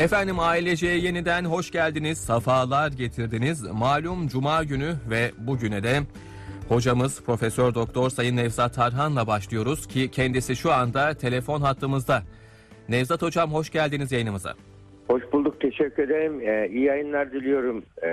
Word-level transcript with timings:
Efendim 0.00 0.38
aileceğe 0.38 0.98
yeniden 0.98 1.44
hoş 1.44 1.70
geldiniz, 1.70 2.18
safalar 2.18 2.92
getirdiniz. 2.92 3.62
Malum 3.62 4.28
cuma 4.28 4.64
günü 4.64 4.96
ve 5.10 5.32
bugüne 5.38 5.82
de 5.82 6.02
hocamız 6.68 7.22
Profesör 7.22 7.74
Doktor 7.74 8.10
Sayın 8.10 8.36
Nevzat 8.36 8.74
Tarhan'la 8.74 9.26
başlıyoruz 9.26 9.86
ki 9.86 10.10
kendisi 10.10 10.56
şu 10.56 10.72
anda 10.72 11.14
telefon 11.14 11.60
hattımızda. 11.60 12.22
Nevzat 12.88 13.22
hocam 13.22 13.52
hoş 13.52 13.70
geldiniz 13.70 14.12
yayınımıza. 14.12 14.54
Hoş 15.10 15.22
bulduk, 15.32 15.60
teşekkür 15.60 16.02
ederim. 16.02 16.40
Ee, 16.40 16.68
iyi 16.68 16.84
yayınlar 16.84 17.32
diliyorum 17.32 17.84
ee, 18.02 18.06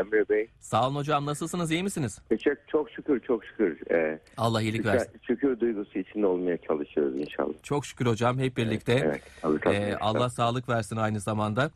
Emre 0.00 0.28
Bey. 0.28 0.48
Sağ 0.60 0.86
olun 0.88 0.96
hocam 0.96 1.26
nasılsınız 1.26 1.70
iyi 1.70 1.82
misiniz? 1.82 2.18
Teşekkür, 2.28 2.66
çok 2.66 2.90
şükür, 2.90 3.20
çok 3.20 3.44
şükür. 3.44 3.90
Ee, 3.90 4.18
Allah 4.36 4.62
iyilik 4.62 4.76
şükür, 4.76 4.88
versin. 4.92 5.20
şükür 5.22 5.60
duygusu 5.60 5.98
içinde 5.98 6.26
olmaya 6.26 6.56
çalışıyoruz 6.56 7.16
inşallah. 7.16 7.52
Çok 7.62 7.86
şükür 7.86 8.06
hocam 8.06 8.38
hep 8.38 8.56
birlikte. 8.56 8.92
Evet, 8.92 9.22
tabii, 9.40 9.60
tabii. 9.60 9.74
Ee, 9.74 9.94
Allah 10.00 10.30
sağlık 10.30 10.68
versin 10.68 10.96
aynı 10.96 11.20
zamanda. 11.20 11.70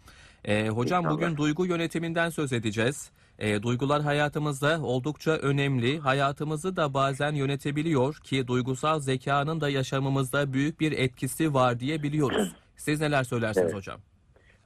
Ee, 0.44 0.68
hocam 0.68 1.04
İnşallah. 1.04 1.14
bugün 1.16 1.36
duygu 1.36 1.66
yönetiminden 1.66 2.28
söz 2.30 2.52
edeceğiz. 2.52 3.10
Ee, 3.38 3.62
duygular 3.62 4.02
hayatımızda 4.02 4.80
oldukça 4.82 5.30
önemli. 5.30 5.98
Hayatımızı 5.98 6.76
da 6.76 6.94
bazen 6.94 7.32
yönetebiliyor 7.32 8.14
ki 8.14 8.46
duygusal 8.46 9.00
zekanın 9.00 9.60
da 9.60 9.68
yaşamımızda 9.68 10.52
büyük 10.52 10.80
bir 10.80 10.92
etkisi 10.92 11.54
var 11.54 11.80
diye 11.80 12.02
biliyoruz. 12.02 12.52
Siz 12.76 13.00
neler 13.00 13.24
söylersiniz 13.24 13.66
Evet. 13.66 13.74
hocam? 13.76 14.00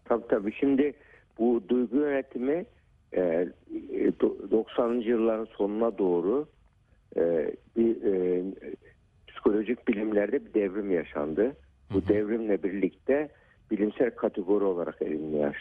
Tabii 0.05 0.27
tabii. 0.29 0.53
Şimdi 0.53 0.95
bu 1.39 1.63
duygu 1.69 1.97
yönetimi 1.97 2.67
e, 3.13 3.21
e, 3.21 4.09
do- 4.09 4.51
90'lı 4.51 5.03
yılların 5.03 5.45
sonuna 5.45 5.99
doğru 5.99 6.47
e, 7.17 7.55
bir 7.77 8.05
e, 8.05 8.43
psikolojik 9.27 9.89
bilimlerde 9.89 10.47
bir 10.47 10.55
devrim 10.55 10.91
yaşandı. 10.91 11.57
Bu 11.93 12.09
devrimle 12.09 12.63
birlikte 12.63 13.29
bilimsel 13.71 14.11
kategori 14.11 14.65
olarak 14.65 15.03
elinmeye, 15.03 15.53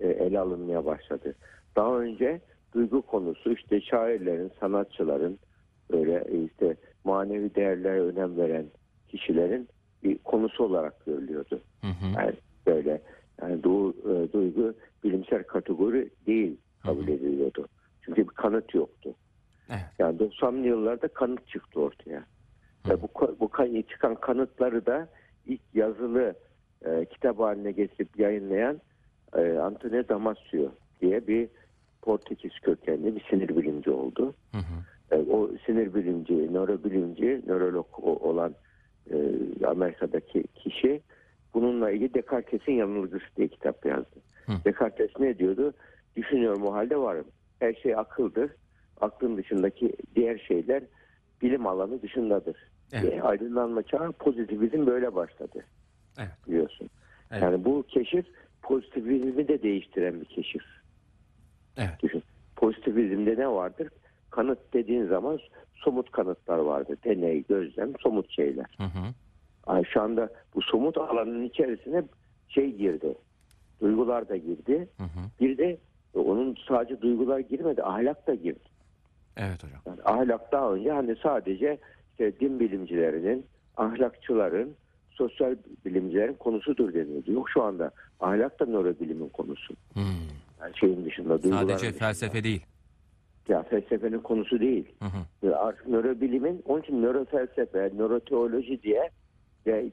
ele 0.00 0.38
alınmaya 0.38 0.84
başladı. 0.84 1.34
Daha 1.76 1.98
önce 1.98 2.40
duygu 2.74 3.02
konusu 3.02 3.52
işte 3.52 3.80
şairlerin, 3.80 4.52
sanatçıların 4.60 5.38
böyle 5.92 6.24
işte 6.46 6.76
manevi 7.04 7.54
değerlere 7.54 8.00
önem 8.00 8.36
veren 8.36 8.66
kişilerin 9.08 9.68
bir 10.02 10.18
konusu 10.18 10.64
olarak 10.64 11.06
görülüyordu. 11.06 11.60
Hı 11.80 11.86
hı. 11.86 12.06
Yani 12.16 12.34
böyle 12.66 13.02
yani 13.42 13.62
du, 13.62 13.90
e, 13.90 14.32
duygu 14.32 14.74
bilimsel 15.04 15.42
kategori 15.42 16.10
değil 16.26 16.56
kabul 16.82 17.08
ediliyordu. 17.08 17.68
Çünkü 18.02 18.22
bir 18.22 18.34
kanıt 18.34 18.74
yoktu. 18.74 19.14
Evet. 19.70 19.80
Yani 19.98 20.18
90'lı 20.18 20.66
yıllarda 20.66 21.08
kanıt 21.08 21.48
çıktı 21.48 21.80
ortaya. 21.80 22.26
Ve 22.88 23.02
bu, 23.02 23.08
bu 23.40 23.48
kan- 23.48 23.82
çıkan 23.82 24.14
kanıtları 24.14 24.86
da 24.86 25.08
ilk 25.46 25.60
yazılı 25.74 26.34
e, 26.84 27.04
kitap 27.04 27.38
haline 27.38 27.72
getirip 27.72 28.18
yayınlayan 28.18 28.80
e, 29.36 29.40
Antonio 29.40 30.08
Damasio 30.08 30.72
diye 31.00 31.26
bir 31.26 31.48
Portekiz 32.02 32.52
kökenli 32.62 33.16
bir 33.16 33.24
sinir 33.30 33.56
bilimci 33.56 33.90
oldu. 33.90 34.34
Hı 34.52 34.58
hı. 34.58 35.16
E, 35.16 35.30
o 35.30 35.50
sinir 35.66 35.94
bilimci, 35.94 36.52
nörobilimci, 36.52 37.42
nörolog 37.46 37.86
olan 37.98 38.54
e, 39.10 39.16
Amerika'daki 39.66 40.42
kişi 40.54 41.00
bununla 41.54 41.90
ilgili 41.90 42.14
Descartes'in 42.14 42.72
yanılgısı 42.72 43.24
diye 43.36 43.48
kitap 43.48 43.86
yazdı. 43.86 44.16
Hı. 44.46 44.52
Descartes 44.64 45.10
ne 45.18 45.38
diyordu? 45.38 45.74
Düşünüyorum 46.16 46.66
o 46.66 46.72
halde 46.72 46.96
varım. 46.96 47.26
Her 47.58 47.74
şey 47.74 47.96
akıldır. 47.96 48.50
Aklın 49.00 49.36
dışındaki 49.36 49.92
diğer 50.14 50.38
şeyler 50.38 50.82
bilim 51.42 51.66
alanı 51.66 52.02
dışındadır. 52.02 52.56
Evet. 52.92 53.12
E, 53.12 53.22
aydınlanma 53.22 53.82
çağı 53.82 54.12
pozitivizm 54.12 54.86
böyle 54.86 55.14
başladı 55.14 55.64
Evet. 56.18 56.30
biliyorsun. 56.46 56.90
Evet. 57.30 57.42
Yani 57.42 57.64
bu 57.64 57.84
keşif 57.88 58.26
pozitivizmi 58.62 59.48
de 59.48 59.62
değiştiren 59.62 60.20
bir 60.20 60.24
keşif. 60.24 60.62
Evet. 61.76 62.02
Düşün. 62.02 62.22
Pozitivizmde 62.56 63.36
ne 63.36 63.48
vardır? 63.48 63.88
Kanıt 64.30 64.58
dediğin 64.74 65.06
zaman 65.06 65.38
somut 65.74 66.10
kanıtlar 66.10 66.58
vardır. 66.58 66.98
Deney, 67.04 67.44
gözlem, 67.48 67.92
somut 68.00 68.30
şeyler. 68.30 68.66
Hı 68.76 68.84
hı. 68.84 69.12
Şu 69.92 70.02
anda 70.02 70.28
bu 70.54 70.62
somut 70.62 70.98
alanın 70.98 71.44
içerisine 71.44 72.02
şey 72.48 72.72
girdi. 72.76 73.14
Duygular 73.80 74.28
da 74.28 74.36
girdi. 74.36 74.88
Hı 74.96 75.02
hı. 75.02 75.20
Bir 75.40 75.58
de 75.58 75.78
onun 76.14 76.56
sadece 76.68 77.00
duygular 77.00 77.38
girmedi, 77.38 77.82
ahlak 77.82 78.26
da 78.26 78.34
girdi. 78.34 78.64
Evet 79.36 79.64
hocam. 79.64 79.80
Yani 79.86 80.00
ahlak 80.04 80.52
daha 80.52 80.72
önce 80.72 80.90
hani 80.92 81.16
sadece 81.22 81.78
işte 82.10 82.40
din 82.40 82.60
bilimcilerinin, 82.60 83.46
ahlakçıların, 83.76 84.74
sosyal 85.10 85.56
bilimcilerin 85.84 86.34
konusudur 86.34 86.94
deniyordu. 86.94 87.32
Yok 87.32 87.50
şu 87.50 87.62
anda 87.62 87.90
ahlak 88.20 88.60
da 88.60 88.66
nörobilimin 88.66 89.28
konusu. 89.28 89.74
Hmm. 89.92 90.02
Yani 90.60 90.76
şeyin 90.76 91.04
dışında, 91.04 91.42
duyguların 91.42 91.68
Sadece 91.68 91.86
dışında. 91.86 91.98
felsefe 91.98 92.44
değil. 92.44 92.66
Ya 93.48 93.62
felsefenin 93.62 94.18
konusu 94.18 94.60
değil. 94.60 94.92
Hı 95.02 95.04
hı. 95.48 95.56
Artık 95.56 95.88
nörobilimin, 95.88 96.62
onun 96.66 96.82
için 96.82 97.02
nörofelsefe, 97.02 97.90
nöroteoloji 97.96 98.82
diye 98.82 99.10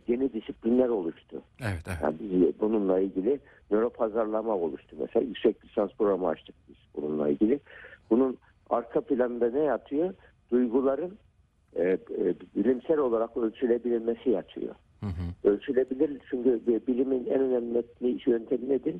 yeni 0.07 0.33
disiplinler 0.33 0.89
oluştu. 0.89 1.41
Evet 1.61 1.83
evet. 1.87 1.97
Yani 2.01 2.53
bununla 2.59 2.99
ilgili 2.99 3.39
nöropazarlama 3.71 4.55
oluştu. 4.55 4.95
Mesela 4.99 5.25
yüksek 5.25 5.65
lisans 5.65 5.91
programı 5.97 6.27
açtık 6.27 6.55
biz 6.69 6.75
bununla 6.95 7.29
ilgili. 7.29 7.59
Bunun 8.09 8.37
arka 8.69 9.01
planında 9.01 9.49
ne 9.49 9.59
yatıyor? 9.59 10.13
Duyguların 10.51 11.17
e, 11.75 11.83
e, 11.83 11.99
bilimsel 12.55 12.97
olarak 12.97 13.37
ölçülebilmesi 13.37 14.29
yatıyor. 14.29 14.75
Hı 14.99 15.05
hı. 15.05 15.49
Ölçülebilir 15.49 16.21
çünkü 16.29 16.61
bilimin 16.87 17.25
en 17.25 17.41
önemli 17.41 17.83
yöntemi 18.25 18.69
nedir? 18.69 18.95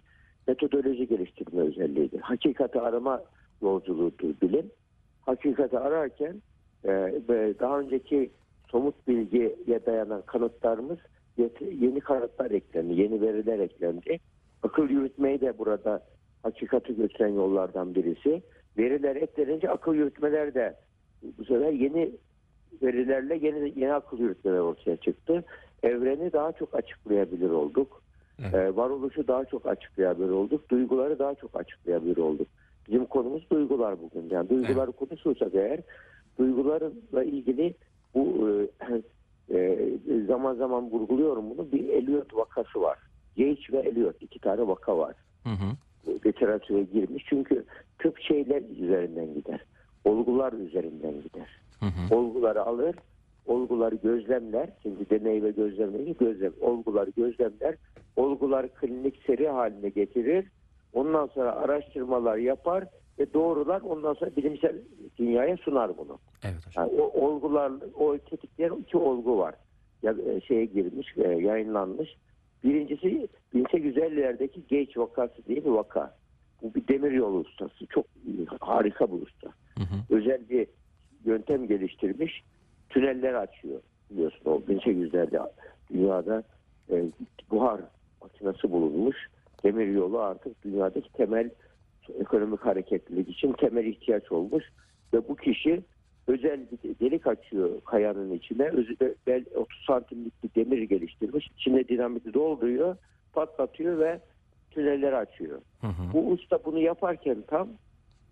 Metodoloji 0.48 1.08
geliştirme 1.08 1.62
özelliğidir. 1.62 2.20
Hakikati 2.20 2.80
arama 2.80 3.22
yolculuğudur 3.62 4.34
bilim. 4.42 4.72
Hakikati 5.22 5.80
ararken 5.80 6.42
e, 6.86 6.90
daha 7.60 7.80
önceki 7.80 8.32
somut 8.74 9.08
bilgiye 9.08 9.86
dayanan 9.86 10.22
kanıtlarımız 10.22 10.98
yeni 11.62 12.00
kanıtlar 12.00 12.52
eklendi, 12.52 12.94
yeni 13.02 13.22
veriler 13.22 13.60
eklendi. 13.60 14.20
Akıl 14.64 14.90
yürütmeyi 14.90 15.42
de 15.42 15.58
burada 15.58 16.04
hakikati 16.44 16.96
götüren 16.96 17.34
yollardan 17.34 17.96
birisi. 17.96 18.42
Veriler 18.78 19.16
eklenince 19.16 19.70
akıl 19.70 19.94
yürütmeler 19.94 20.54
de 20.54 20.76
bu 21.38 21.46
sefer 21.46 21.72
yeni 21.72 22.12
verilerle 22.82 23.36
yeni 23.36 23.80
yeni 23.80 23.94
akıl 23.94 24.20
yürütmeler 24.20 24.60
ortaya 24.60 24.98
çıktı. 24.98 25.44
Evreni 25.84 26.34
daha 26.34 26.52
çok 26.52 26.76
açıklayabilir 26.76 27.50
olduk. 27.50 28.04
Evet. 28.40 28.54
Ee, 28.54 28.76
varoluşu 28.76 29.28
daha 29.28 29.46
çok 29.46 29.66
açıklayabilir 29.66 30.30
olduk. 30.30 30.70
Duyguları 30.70 31.20
daha 31.20 31.36
çok 31.36 31.56
açıklayabilir 31.56 32.18
olduk. 32.18 32.48
Bizim 32.88 33.06
konumuz 33.06 33.50
duygular 33.50 33.96
bugün. 34.02 34.30
Yani 34.30 34.50
duyguları 34.50 34.92
konuşursak 34.92 35.56
eğer 35.56 35.80
duygularla 36.40 37.24
ilgili 37.24 37.74
bu 38.16 38.50
e, 39.50 39.58
e, 39.58 39.90
zaman 40.28 40.56
zaman 40.56 40.92
vurguluyorum 40.92 41.50
bunu. 41.50 41.72
Bir 41.72 41.90
Eliot 41.90 42.36
vakası 42.36 42.82
var. 42.82 43.00
Yates 43.38 43.74
ve 43.74 43.80
Eliot 43.80 44.22
iki 44.22 44.40
tane 44.40 44.68
vaka 44.68 44.98
var 44.98 45.16
Hı 45.44 45.50
hı. 45.50 45.76
literatüre 46.26 46.84
girmiş. 46.84 47.26
Çünkü 47.30 47.66
tıp 48.00 48.20
şeyler 48.20 48.62
üzerinden 48.62 49.34
gider. 49.34 49.66
Olgular 50.06 50.54
üzerinden 50.54 51.14
gider. 51.14 51.62
Hı 51.80 51.86
hı. 51.86 52.16
Olguları 52.16 52.64
alır, 52.64 52.96
olguları 53.46 53.96
gözlemler. 53.96 54.70
Çünkü 54.84 55.10
deney 55.10 55.44
ve 55.44 55.52
gözlemleri 55.52 56.16
gözlem. 56.20 56.54
Olguları 56.62 57.10
gözlemler. 57.10 57.76
Olguları 58.16 58.70
klinik 58.70 59.22
seri 59.28 59.48
haline 59.48 59.90
getirir. 59.90 60.46
Ondan 60.94 61.28
sonra 61.28 61.56
araştırmalar 61.56 62.38
yapar 62.38 62.84
ve 63.20 63.34
doğrular. 63.34 63.82
Ondan 63.82 64.14
sonra 64.14 64.36
bilimsel 64.36 64.76
dünyaya 65.18 65.58
sunar 65.58 65.98
bunu. 65.98 66.20
Evet 66.44 66.68
hocam. 66.68 66.90
Yani 66.90 67.02
o 67.02 67.26
olgular, 67.26 67.72
o 67.96 68.18
tetikleyen 68.18 68.74
iki 68.74 68.98
olgu 68.98 69.38
var. 69.38 69.56
Ya, 70.04 70.16
e, 70.30 70.42
şeye 70.42 70.66
girmiş, 70.66 71.08
e, 71.18 71.28
yayınlanmış. 71.28 72.16
Birincisi 72.64 73.28
1850'lerdeki 73.56 74.62
Gage 74.70 74.94
vakası 74.96 75.46
diye 75.48 75.66
bir 75.66 75.70
vaka. 75.70 76.16
Bu 76.62 76.74
bir 76.76 76.88
demir 76.88 77.12
yolu 77.12 77.38
ustası. 77.38 77.88
Çok 77.88 78.06
iyi, 78.26 78.46
harika 78.60 79.08
bir 79.08 79.22
usta. 79.22 79.48
Hı 79.78 79.84
hı. 79.84 80.16
Özel 80.16 80.50
bir 80.50 80.68
yöntem 81.26 81.68
geliştirmiş. 81.68 82.44
Tüneller 82.90 83.34
açıyor. 83.34 83.80
Biliyorsun 84.12 84.42
o 84.46 84.56
1800'lerde 84.56 85.52
dünyada 85.94 86.44
e, 86.92 87.04
buhar 87.52 87.82
makinesi 88.22 88.72
bulunmuş. 88.72 89.18
Demir 89.64 89.88
yolu 89.88 90.20
artık 90.20 90.64
dünyadaki 90.64 91.14
temel 91.14 91.50
ekonomik 92.10 92.66
hareketlilik 92.66 93.30
için 93.30 93.54
temel 93.54 93.86
ihtiyaç 93.86 94.32
olmuş. 94.32 94.64
Ve 95.14 95.28
bu 95.28 95.36
kişi 95.36 95.84
özel 96.28 96.60
bir 96.72 97.00
delik 97.00 97.28
açıyor 97.28 97.82
kayanın 97.86 98.32
içine. 98.32 98.68
Özel, 98.68 99.16
bel 99.28 99.46
30 99.56 99.86
santimlik 99.88 100.44
bir 100.44 100.50
demir 100.56 100.82
geliştirmiş. 100.82 101.48
İçine 101.48 101.88
dinamiti 101.88 102.34
dolduruyor, 102.34 102.96
patlatıyor 103.34 104.00
ve 104.00 104.20
tüneller 104.72 105.14
açıyor. 105.14 105.62
Hı 105.82 105.88
hı. 105.88 106.14
Bu 106.14 106.28
usta 106.28 106.60
bunu 106.66 106.80
yaparken 106.80 107.44
tam 107.48 107.70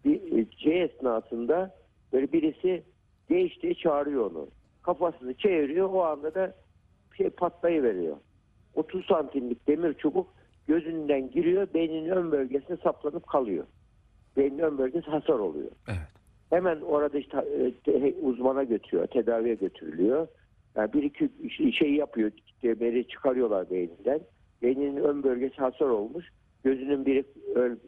bir 0.06 0.48
şey 0.58 0.84
esnasında 0.84 1.76
böyle 2.14 2.32
birisi 2.32 2.84
geç 3.30 3.62
diye 3.62 3.74
çağırıyor 3.74 4.32
onu. 4.32 4.48
Kafasını 4.84 5.34
çeviriyor 5.34 5.90
o 5.94 6.04
anda 6.04 6.36
da 6.36 6.56
şey 7.18 7.30
patlayıveriyor. 7.30 8.18
30 8.76 9.06
santimlik 9.06 9.68
demir 9.68 9.94
çubuk 9.94 10.28
gözünden 10.68 11.32
giriyor, 11.32 11.68
beyninin 11.74 12.10
ön 12.10 12.32
bölgesine 12.32 12.78
saplanıp 12.78 13.28
kalıyor. 13.28 13.66
Beynin 14.38 14.60
ön 14.60 14.78
bölgesi 14.78 15.12
hasar 15.12 15.34
oluyor. 15.34 15.72
Evet. 15.88 16.08
Hemen 16.50 16.82
orada 16.82 17.18
işte 17.18 17.38
e, 17.86 18.14
uzmana 18.22 18.64
götürüyor, 18.64 19.08
tedaviye 19.08 19.56
götürülüyor. 19.56 20.28
Yani 20.76 20.94
bir 20.94 21.04
iki 21.04 21.30
şey- 21.58 21.72
şey 21.72 21.94
yapıyor, 21.94 22.32
demiri 22.64 23.08
çıkarıyorlar 23.08 23.70
beyninden. 23.70 24.20
Beyninin 24.62 24.98
ön 24.98 25.24
bölgesi 25.24 25.56
hasar 25.56 25.86
olmuş, 25.86 26.30
gözünün 26.64 27.06
biri 27.06 27.24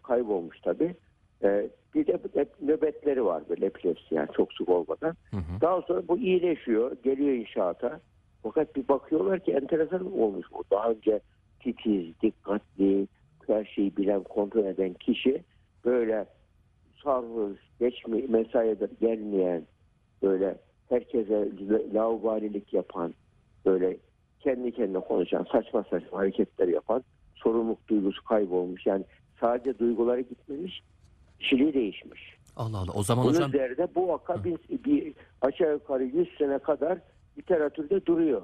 kaybolmuş 0.04 0.60
tabii. 0.62 0.96
Ee, 1.44 1.70
bir 1.96 2.08
de 2.08 2.20
nöbetleri 2.62 3.26
var 3.26 3.44
böyle 3.50 3.66
epilepsi 3.66 4.16
yani 4.16 4.28
çok 4.36 4.54
sık 4.54 4.70
olmadan. 4.70 5.16
Hı 5.32 5.38
hı. 5.38 5.62
Daha 5.62 5.82
sonra 5.82 6.08
bu 6.08 6.18
iyileşiyor, 6.18 6.98
geliyor 7.04 7.34
inşaata. 7.34 8.00
Fakat 8.44 8.76
bir 8.76 8.88
bakıyorlar 8.88 9.40
ki 9.40 9.52
enteresan 9.52 10.20
olmuş 10.20 10.48
bu. 10.54 10.64
Daha 10.72 10.90
önce 10.90 11.20
titiz, 11.64 12.22
dikkatli, 12.22 13.08
her 13.48 13.66
şeyi 13.66 13.98
bilen, 13.98 14.24
kontrol 14.24 14.66
eden 14.66 14.94
kişi 14.94 15.44
böyle 15.86 16.26
sarhoş, 17.04 17.58
geç 17.80 17.94
mesaiye 18.30 18.78
gelmeyen, 19.02 19.64
böyle 20.22 20.58
herkese 20.90 21.50
laubalilik 21.94 22.74
yapan, 22.74 23.14
böyle 23.66 23.98
kendi 24.40 24.72
kendine 24.72 25.00
konuşan, 25.00 25.46
saçma 25.52 25.84
saçma 25.84 26.18
hareketler 26.18 26.68
yapan, 26.68 27.04
sorumluluk 27.36 27.88
duygusu 27.88 28.24
kaybolmuş. 28.24 28.86
Yani 28.86 29.04
sadece 29.40 29.80
duyguları 29.80 30.22
gitmemiş, 30.22 30.84
kişiliği 31.40 31.74
değişmiş. 31.74 32.38
Allah 32.56 32.78
Allah. 32.78 32.92
O 32.94 33.04
zaman 33.04 33.26
Bunun 33.26 33.36
hocam 33.36 33.50
üzerinde 33.50 33.88
bu 33.96 34.08
vaka 34.08 34.44
bir, 34.44 34.58
bir 34.86 35.14
aşağı 35.42 35.74
yukarı 35.74 36.04
100 36.04 36.38
sene 36.38 36.60
kadar 36.60 37.00
literatürde 37.38 38.06
duruyor. 38.06 38.42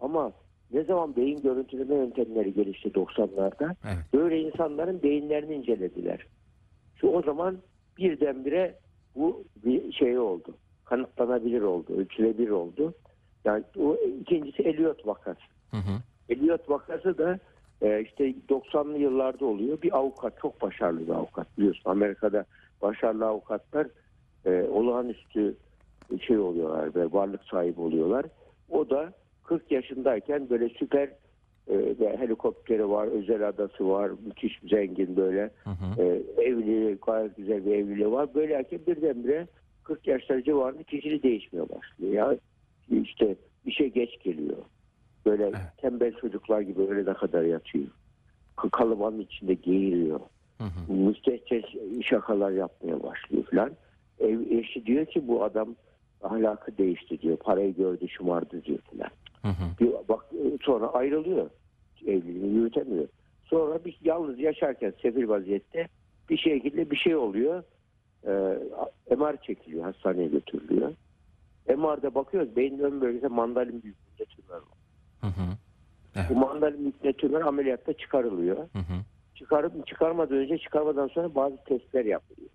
Ama 0.00 0.32
ne 0.72 0.84
zaman 0.84 1.16
beyin 1.16 1.42
görüntüleme 1.42 1.94
yöntemleri 1.94 2.54
gelişti 2.54 2.88
90'larda 2.88 3.74
evet. 3.84 4.12
böyle 4.14 4.40
insanların 4.40 5.02
beyinlerini 5.02 5.54
incelediler. 5.54 6.26
Şu 6.96 7.08
o 7.08 7.22
zaman 7.22 7.58
birdenbire 7.98 8.74
bu 9.16 9.44
bir 9.64 9.92
şey 9.92 10.18
oldu. 10.18 10.54
Kanıtlanabilir 10.84 11.62
oldu, 11.62 11.96
ölçülebilir 11.96 12.50
oldu. 12.50 12.94
Yani 13.44 13.64
o 13.78 13.96
ikincisi 14.20 14.62
Eliot 14.62 15.06
vakası. 15.06 15.40
Hı 15.70 15.76
hı. 15.76 15.98
Eliot 16.28 16.70
vakası 16.70 17.18
da 17.18 17.38
e, 17.82 18.00
işte 18.00 18.34
90'lı 18.48 18.98
yıllarda 18.98 19.46
oluyor. 19.46 19.82
Bir 19.82 19.96
avukat, 19.96 20.38
çok 20.42 20.62
başarılı 20.62 21.06
bir 21.06 21.12
avukat 21.12 21.58
biliyorsun. 21.58 21.90
Amerika'da 21.90 22.44
başarılı 22.82 23.26
avukatlar 23.26 23.86
e, 24.46 24.62
olağanüstü 24.62 25.56
şey 26.20 26.38
oluyorlar 26.38 26.94
ve 26.94 27.12
varlık 27.12 27.44
sahibi 27.44 27.80
oluyorlar. 27.80 28.26
O 28.70 28.90
da 28.90 29.12
40 29.52 29.72
yaşındayken 29.72 30.50
böyle 30.50 30.68
süper 30.68 31.08
e, 31.68 31.76
ve 32.00 32.16
helikopteri 32.18 32.90
var, 32.90 33.06
özel 33.06 33.48
adası 33.48 33.88
var, 33.88 34.10
müthiş 34.26 34.60
zengin 34.70 35.16
böyle 35.16 35.50
Hı 35.64 35.70
hı. 35.70 36.02
e, 36.02 36.22
evli, 36.42 36.98
gayet 37.06 37.36
güzel 37.36 37.66
bir 37.66 37.70
evliliği 37.74 38.12
var. 38.12 38.34
Böyleyken 38.34 38.80
birdenbire 38.86 39.46
40 39.84 40.06
yaşları 40.06 40.42
civarında 40.44 40.82
kişiliği 40.82 41.22
değişmeye 41.22 41.62
başlıyor. 41.68 42.12
Ya 42.12 42.36
işte 43.02 43.36
bir 43.66 43.72
şey 43.72 43.88
geç 43.92 44.20
geliyor. 44.24 44.56
Böyle 45.26 45.44
Evet. 45.44 45.56
tembel 45.76 46.12
çocuklar 46.12 46.60
gibi 46.60 46.82
öyle 46.88 47.06
kadar 47.14 47.42
yatıyor. 47.42 47.86
Kalıbanın 48.72 49.20
içinde 49.20 49.54
hı. 50.64 50.92
Müstehcen 50.92 51.62
şakalar 52.02 52.50
yapmaya 52.50 53.02
başlıyor 53.02 53.44
falan. 53.50 53.70
Ev, 54.20 54.40
eşi 54.50 54.86
diyor 54.86 55.06
ki 55.06 55.28
bu 55.28 55.44
adam 55.44 55.76
ahlakı 56.22 56.78
değişti 56.78 57.20
diyor. 57.20 57.36
Parayı 57.36 57.74
gördü 57.74 58.08
şımardı 58.08 58.64
diyor 58.64 58.78
falan. 58.78 59.10
Hı 59.42 59.48
hı. 59.48 59.80
Bir, 59.80 59.92
bak 60.08 60.24
sonra 60.62 60.86
ayrılıyor. 60.86 61.50
Evliliğini 62.06 62.54
yürütemiyor. 62.54 63.08
Sonra 63.44 63.84
bir 63.84 63.98
yalnız 64.04 64.38
yaşarken 64.38 64.92
sefil 65.02 65.28
vaziyette 65.28 65.88
bir 66.30 66.36
şekilde 66.36 66.90
bir 66.90 66.96
şey 66.96 67.16
oluyor. 67.16 67.62
Ee, 68.26 68.58
MR 69.16 69.36
çekiliyor. 69.42 69.84
Hastaneye 69.84 70.28
götürülüyor. 70.28 70.92
MR'da 71.68 72.14
bakıyoruz 72.14 72.56
beynin 72.56 72.78
ön 72.78 73.00
bölgesinde 73.00 73.28
mandalin 73.28 73.82
büyüklüğünde 73.82 74.24
tümör 74.24 74.56
var. 74.56 74.78
Hı 75.20 75.26
hı. 75.26 75.56
Bu 76.30 76.34
mandalin 76.34 76.78
büyüklüğünde 76.78 77.16
tümör 77.16 77.40
ameliyatta 77.40 77.92
çıkarılıyor. 77.92 78.56
Hı 78.56 78.78
hı. 78.78 79.02
Çıkarıp 79.34 79.86
çıkarmadan 79.86 80.36
önce 80.36 80.58
çıkarmadan 80.58 81.08
sonra 81.08 81.34
bazı 81.34 81.56
testler 81.56 82.04
yapılıyor. 82.04 82.50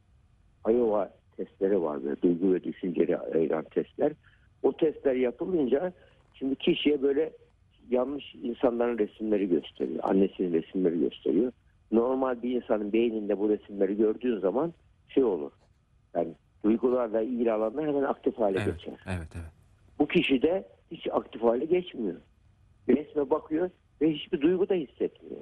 Iowa 0.70 1.14
testleri 1.38 1.82
var 1.82 2.04
böyle 2.04 2.22
duygu 2.22 2.54
ve 2.54 2.64
düşünceleri 2.64 3.18
ayıran 3.18 3.64
testler. 3.64 4.12
O 4.64 4.78
testler 4.78 5.16
yapılınca 5.16 5.94
şimdi 6.40 6.56
kişiye 6.56 7.02
böyle 7.02 7.34
yanlış 7.90 8.36
insanların 8.36 8.98
resimleri 8.98 9.50
gösteriyor. 9.50 10.00
Annesinin 10.04 10.54
resimleri 10.54 11.00
gösteriyor. 11.00 11.52
Normal 11.92 12.42
bir 12.44 12.56
insanın 12.62 12.94
beyninde 12.94 13.40
bu 13.40 13.50
resimleri 13.50 13.98
gördüğün 13.98 14.40
zaman 14.40 14.74
şey 15.10 15.24
olur. 15.24 15.52
Yani 16.16 16.34
duygularla 16.64 17.22
ilgili 17.22 17.52
alanlar 17.52 17.88
hemen 17.88 18.04
aktif 18.04 18.38
hale 18.38 18.60
Evet. 18.60 18.74
geçer. 18.74 19.00
Evet. 19.08 19.28
Evet. 19.36 19.52
Bu 20.00 20.08
kişi 20.08 20.42
de 20.42 20.68
hiç 20.92 21.08
aktif 21.12 21.44
hale 21.44 21.66
geçmiyor. 21.66 22.16
Resme 22.90 23.30
bakıyor 23.30 23.70
ve 24.02 24.14
hiçbir 24.14 24.42
duygu 24.42 24.70
da 24.70 24.74
hissetmiyor. 24.74 25.42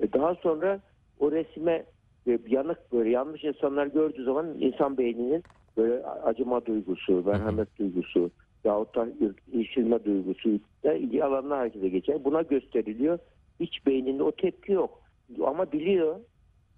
E 0.00 0.12
daha 0.12 0.34
sonra 0.34 0.80
o 1.18 1.32
resime 1.32 1.84
e, 2.26 2.38
yanık 2.48 2.92
böyle 2.92 3.10
yanlış 3.10 3.44
insanlar 3.44 3.86
gördüğü 3.86 4.24
zaman 4.24 4.46
insan 4.60 4.98
beyninin 4.98 5.42
böyle 5.76 6.06
acıma 6.06 6.66
duygusu, 6.66 7.22
merhamet 7.26 7.78
duygusu 7.78 8.30
yahut 8.64 8.94
da 8.94 9.08
işilme 9.52 10.04
duygusu 10.04 10.60
da 10.84 10.94
ilgi 10.94 11.24
alanına 11.24 11.56
harekete 11.56 11.88
geçer. 11.88 12.24
Buna 12.24 12.42
gösteriliyor. 12.42 13.18
Hiç 13.60 13.86
beyninde 13.86 14.22
o 14.22 14.32
tepki 14.32 14.72
yok. 14.72 15.02
Ama 15.46 15.72
biliyor. 15.72 16.16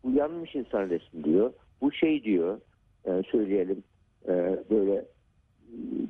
Bu 0.05 0.12
yanlış 0.12 0.55
insan 0.55 0.91
resmi 0.91 1.25
diyor. 1.25 1.53
Bu 1.81 1.93
şey 1.93 2.25
diyor. 2.25 2.61
e, 3.05 3.23
söyleyelim 3.31 3.82
e, 4.29 4.59
böyle 4.71 5.05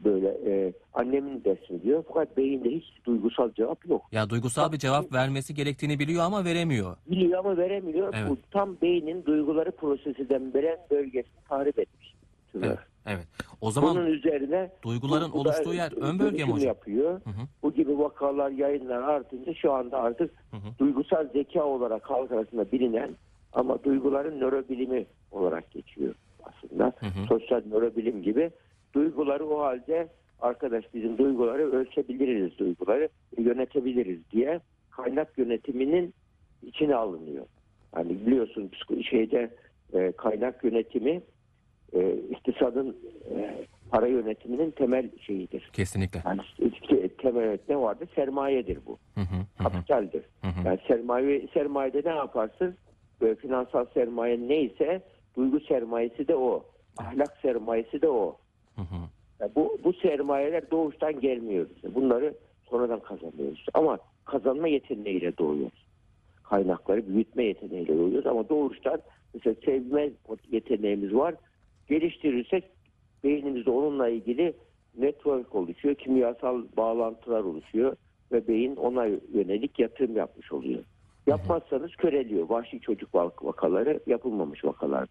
böyle 0.04 0.28
e, 0.28 0.72
annemin 0.94 1.42
resmi 1.46 1.82
diyor. 1.82 2.04
Fakat 2.08 2.36
beyinde 2.36 2.70
hiç 2.70 2.84
duygusal 3.06 3.52
cevap 3.52 3.88
yok. 3.88 4.02
Ya 4.12 4.30
duygusal 4.30 4.72
bir 4.72 4.78
cevap 4.78 5.12
vermesi 5.12 5.54
gerektiğini 5.54 5.98
biliyor 5.98 6.22
ama 6.24 6.44
veremiyor. 6.44 6.96
Biliyor 7.10 7.38
ama 7.38 7.56
veremiyor. 7.56 8.14
Evet. 8.16 8.30
Bu 8.30 8.36
tam 8.50 8.76
beynin 8.82 9.24
duyguları 9.24 9.70
prosesinden 9.70 10.54
veren 10.54 10.78
bölgesini 10.90 11.44
tahrip 11.48 11.78
etmiş. 11.78 12.14
Evet. 12.54 12.78
Evet. 13.10 13.26
O 13.60 13.70
zaman 13.70 13.96
Bunun 13.96 14.06
üzerine 14.06 14.70
duyguların 14.84 15.32
bu- 15.32 15.40
oluştuğu 15.40 15.74
yer 15.74 15.92
ön 16.00 16.18
bölge 16.18 16.44
mi 16.44 16.50
hocam? 16.52 16.66
yapıyor. 16.68 17.12
Hı 17.12 17.30
hı. 17.30 17.42
Bu 17.62 17.72
gibi 17.74 17.98
vakalar 17.98 18.50
yayınlar 18.50 19.02
artınca 19.02 19.54
şu 19.54 19.72
anda 19.72 19.98
artık 20.02 20.30
Hı 20.50 20.56
hı. 20.56 20.78
duygusal 20.78 21.28
zeka 21.32 21.64
olarak 21.64 22.10
halk 22.10 22.32
arasında 22.32 22.72
bilinen 22.72 23.10
ama 23.52 23.84
duyguların 23.84 24.40
nörobilimi 24.40 25.06
olarak 25.32 25.70
geçiyor 25.70 26.14
aslında. 26.42 26.92
Hı 27.00 27.06
hı. 27.06 27.26
Sosyal 27.28 27.62
nörobilim 27.66 28.22
gibi 28.22 28.50
duyguları 28.94 29.46
o 29.46 29.60
halde 29.60 30.08
arkadaş 30.40 30.84
bizim 30.94 31.18
duyguları 31.18 31.72
ölçebiliriz 31.72 32.58
duyguları 32.58 33.08
yönetebiliriz 33.38 34.30
diye 34.30 34.60
kaynak 34.90 35.38
yönetiminin 35.38 36.14
içine 36.62 36.94
alınıyor. 36.96 37.46
Yani 37.96 38.26
biliyorsun 38.26 38.70
şeyde 39.10 39.50
e, 39.92 40.12
kaynak 40.12 40.64
yönetimi 40.64 41.20
e, 41.92 42.14
iktisadın 42.14 42.96
e, 43.34 43.64
para 43.90 44.06
yönetiminin 44.06 44.70
temel 44.70 45.10
şeyidir. 45.20 45.70
Kesinlikle. 45.72 46.22
Yani 46.26 46.40
temel 47.18 47.58
ne 47.68 47.76
vardır? 47.76 48.08
Sermayedir 48.14 48.78
bu. 48.86 48.98
Hı 49.14 49.20
hı. 49.20 49.24
Hı 49.24 49.64
hı. 49.64 49.68
Kapitaldir. 49.68 50.22
Hı 50.40 50.48
hı. 50.48 50.66
Yani 50.66 50.78
sermaye 50.88 51.46
sermayede 51.54 52.02
ne 52.04 52.16
yaparsın? 52.16 52.76
Böyle 53.20 53.34
finansal 53.34 53.86
sermaye 53.94 54.48
neyse 54.48 55.02
duygu 55.36 55.60
sermayesi 55.60 56.28
de 56.28 56.36
o. 56.36 56.64
Ahlak 56.98 57.36
sermayesi 57.42 58.02
de 58.02 58.08
o. 58.08 58.36
Hı 58.76 58.82
hı. 58.82 58.96
Yani 59.40 59.52
bu, 59.56 59.78
bu 59.84 59.92
sermayeler 59.92 60.70
doğuştan 60.70 61.20
gelmiyor 61.20 61.66
bize. 61.76 61.94
Bunları 61.94 62.34
sonradan 62.70 63.00
kazanıyoruz. 63.00 63.66
Ama 63.74 63.98
kazanma 64.24 64.68
yeteneğiyle 64.68 65.38
doğuyoruz. 65.38 65.86
Kaynakları 66.42 67.08
büyütme 67.08 67.44
yeteneğiyle 67.44 67.98
doğuyoruz. 67.98 68.26
Ama 68.26 68.48
doğuştan 68.48 69.00
mesela 69.34 69.56
sevme 69.64 70.10
yeteneğimiz 70.50 71.14
var. 71.14 71.34
Geliştirirsek 71.90 72.64
beynimizde 73.24 73.70
onunla 73.70 74.08
ilgili 74.08 74.52
network 74.98 75.54
oluşuyor. 75.54 75.94
Kimyasal 75.94 76.62
bağlantılar 76.76 77.40
oluşuyor. 77.40 77.96
Ve 78.32 78.48
beyin 78.48 78.76
ona 78.76 79.06
yönelik 79.06 79.78
yatırım 79.78 80.16
yapmış 80.16 80.52
oluyor. 80.52 80.80
Yapmazsanız 81.26 81.90
köreliyor. 81.96 82.48
Vahşi 82.48 82.80
çocuk 82.80 83.14
vak- 83.14 83.44
vakaları 83.46 84.00
yapılmamış 84.06 84.64
vakalar. 84.64 85.08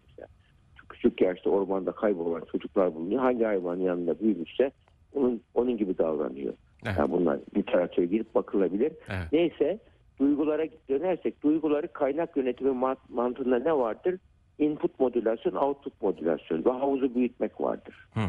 Çok 0.76 0.88
küçük 0.88 1.20
yaşta 1.20 1.50
ormanda 1.50 1.92
kaybolan 1.92 2.42
çocuklar 2.52 2.94
bulunuyor. 2.94 3.20
Hangi 3.20 3.44
hayvanın 3.44 3.80
yanında 3.82 4.20
büyümüşse 4.20 4.70
onun 5.14 5.40
onun 5.54 5.76
gibi 5.76 5.98
davranıyor. 5.98 6.54
Evet. 6.86 6.94
Yani 6.98 7.12
bunlar 7.12 7.38
literatüre 7.56 8.06
girip 8.06 8.34
bakılabilir. 8.34 8.92
Evet. 9.08 9.32
Neyse 9.32 9.78
duygulara 10.20 10.66
dönersek 10.88 11.42
duyguları 11.42 11.88
kaynak 11.88 12.36
yönetimi 12.36 12.70
ma- 12.70 12.96
mantığında 13.08 13.58
ne 13.58 13.76
vardır? 13.76 14.18
Input 14.60 15.00
modülasyon, 15.00 15.54
output 15.54 16.02
modülasyon 16.02 16.64
ve 16.64 16.70
havuzu 16.70 17.14
büyütmek 17.14 17.60
vardır. 17.60 18.08
Hı. 18.14 18.20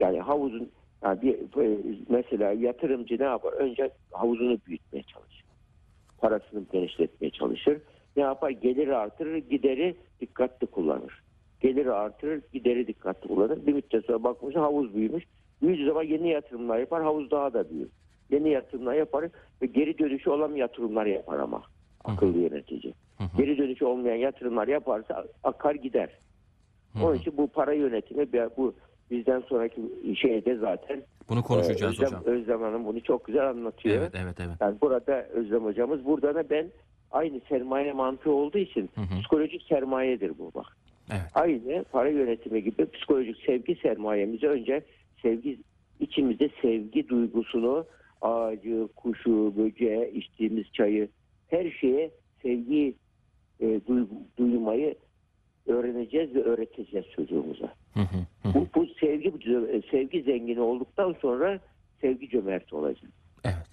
Yani 0.00 0.20
havuzun 0.20 0.70
yani 1.04 1.22
bir, 1.22 1.36
mesela 2.08 2.52
yatırımcı 2.52 3.18
ne 3.18 3.24
yapar? 3.24 3.52
Önce 3.52 3.90
havuzunu 4.12 4.58
büyütmeye 4.66 5.02
çalışır. 5.02 5.44
Parasını 6.18 6.62
genişletmeye 6.72 7.30
çalışır. 7.30 7.78
ne 8.16 8.22
yapar? 8.22 8.50
Geliri 8.50 8.96
artırır, 8.96 9.36
gideri 9.36 9.96
dikkatli 10.20 10.66
kullanır. 10.66 11.22
Geliri 11.60 11.92
artırır, 11.92 12.42
gideri 12.52 12.86
dikkatli 12.86 13.28
kullanır. 13.28 13.66
Bir 13.66 13.72
müddet 13.72 14.04
sonra 14.04 14.24
bakmış 14.24 14.56
havuz 14.56 14.94
büyümüş. 14.94 15.24
Büyüdüğü 15.62 15.86
zaman 15.86 16.02
yeni 16.02 16.28
yatırımlar 16.28 16.78
yapar, 16.78 17.02
havuz 17.02 17.30
daha 17.30 17.52
da 17.52 17.70
büyür. 17.70 17.88
Yeni 18.30 18.50
yatırımlar 18.50 18.94
yapar 18.94 19.24
ve 19.62 19.66
geri 19.66 19.98
dönüşü 19.98 20.30
olan 20.30 20.54
yatırımlar 20.54 21.06
yapar 21.06 21.38
ama 21.38 21.62
akıllı 22.04 22.38
yönetici. 22.38 22.94
Hı 23.18 23.24
hı. 23.24 23.36
Geri 23.36 23.58
dönüşü 23.58 23.84
olmayan 23.84 24.16
yatırımlar 24.16 24.68
yaparsa 24.68 25.26
akar 25.44 25.74
gider. 25.74 26.10
Hı 26.92 27.04
Onun 27.04 27.14
için 27.14 27.36
bu 27.36 27.48
para 27.48 27.72
yönetimi 27.72 28.32
bu 28.56 28.74
bizden 29.10 29.40
sonraki 29.40 29.80
şeyde 30.16 30.56
zaten 30.56 31.02
Bunu 31.28 31.42
konuşacağız 31.42 31.92
Özlem, 31.92 32.06
hocam. 32.08 32.22
Özlem 32.24 32.62
Hanım 32.62 32.84
bunu 32.84 33.00
çok 33.02 33.24
güzel 33.24 33.48
anlatıyor. 33.48 33.96
Evet 33.96 34.12
evet 34.14 34.36
evet. 34.40 34.56
Yani 34.60 34.76
burada 34.80 35.22
Özlem 35.22 35.64
hocamız 35.64 36.04
burada 36.04 36.34
da 36.34 36.50
ben 36.50 36.66
aynı 37.10 37.40
sermaye 37.48 37.92
mantığı 37.92 38.32
olduğu 38.32 38.58
için 38.58 38.90
Hı 38.94 39.00
hı. 39.00 39.20
psikolojik 39.20 39.62
sermayedir 39.62 40.38
bu 40.38 40.50
bak. 40.54 40.66
Evet. 41.10 41.30
Aynı 41.34 41.84
para 41.92 42.08
yönetimi 42.08 42.64
gibi 42.64 42.86
psikolojik 42.86 43.36
sevgi 43.46 43.74
sermayemizi 43.82 44.48
önce 44.48 44.82
sevgi 45.22 45.58
içimizde 46.00 46.50
sevgi 46.62 47.08
duygusunu 47.08 47.86
ağacı, 48.20 48.88
kuşu, 48.96 49.54
böceği, 49.56 50.10
içtiğimiz 50.14 50.72
çayı 50.72 51.08
her 51.50 51.70
şeye 51.70 52.10
sevgi 52.42 52.94
e, 53.60 53.80
duymayı 54.38 54.94
öğreneceğiz 55.66 56.34
ve 56.34 56.42
öğreteceğiz 56.42 57.06
çocuğumuza. 57.16 57.74
Hı 57.94 58.00
hı. 58.00 58.54
Bu, 58.54 58.66
bu 58.74 58.86
sevgi 59.00 59.32
sevgi 59.90 60.22
zengini 60.22 60.60
olduktan 60.60 61.16
sonra 61.20 61.60
sevgi 62.00 62.28
cömert 62.28 62.72
olacak. 62.72 63.10
Evet. 63.44 63.66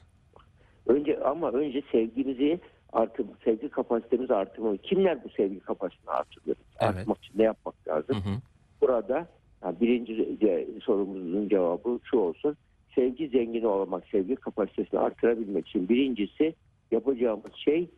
Önce 0.88 1.20
ama 1.20 1.52
önce 1.52 1.84
sevgimizi 1.92 2.60
artım, 2.94 3.28
sevgi 3.44 3.70
kapasitemizi 3.70 4.34
artırmalı. 4.34 4.78
Kimler 4.78 5.24
bu 5.24 5.30
sevgi 5.30 5.60
kapasitesini 5.60 6.12
artırıyor? 6.12 6.58
Evet. 6.80 6.96
Artmak 6.96 7.24
için 7.24 7.40
ne 7.40 7.44
yapmak 7.44 7.88
lazım? 7.88 8.16
Hı 8.16 8.30
hı. 8.30 8.34
Burada 8.82 9.28
yani 9.64 9.80
birinci 9.82 10.38
sorumuzun 10.84 11.50
cevabı 11.50 12.00
şu 12.04 12.18
olsun. 12.18 12.58
Sevgi 12.96 13.28
zengini 13.28 13.68
olmak, 13.68 14.08
sevgi 14.08 14.36
kapasitesini 14.36 15.00
artırabilmek 15.00 15.68
için 15.68 15.90
birincisi 15.90 16.54
yapacağımız 16.92 17.52
şey 17.56 17.90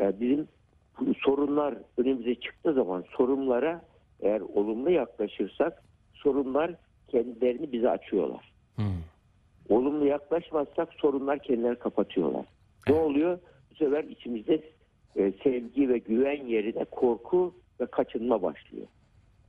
e, 0.00 0.20
bizim 0.20 0.48
sorunlar 1.24 1.74
önümüze 1.98 2.34
çıktığı 2.34 2.74
zaman 2.74 3.04
sorunlara 3.16 3.82
eğer 4.20 4.40
olumlu 4.40 4.90
yaklaşırsak 4.90 5.82
sorunlar 6.14 6.74
kendilerini 7.08 7.72
bize 7.72 7.90
açıyorlar. 7.90 8.52
Hı. 8.76 8.82
Olumlu 9.68 10.06
yaklaşmazsak 10.06 10.92
sorunlar 10.92 11.38
kendilerini 11.38 11.78
kapatıyorlar. 11.78 12.44
Ne 12.88 12.94
oluyor? 12.94 13.38
Bu 13.70 13.74
sefer 13.74 14.04
içimizde 14.04 14.62
e, 15.16 15.32
sevgi 15.42 15.88
ve 15.88 15.98
güven 15.98 16.46
yerine 16.46 16.84
korku 16.84 17.54
ve 17.80 17.86
kaçınma 17.86 18.42
başlıyor. 18.42 18.86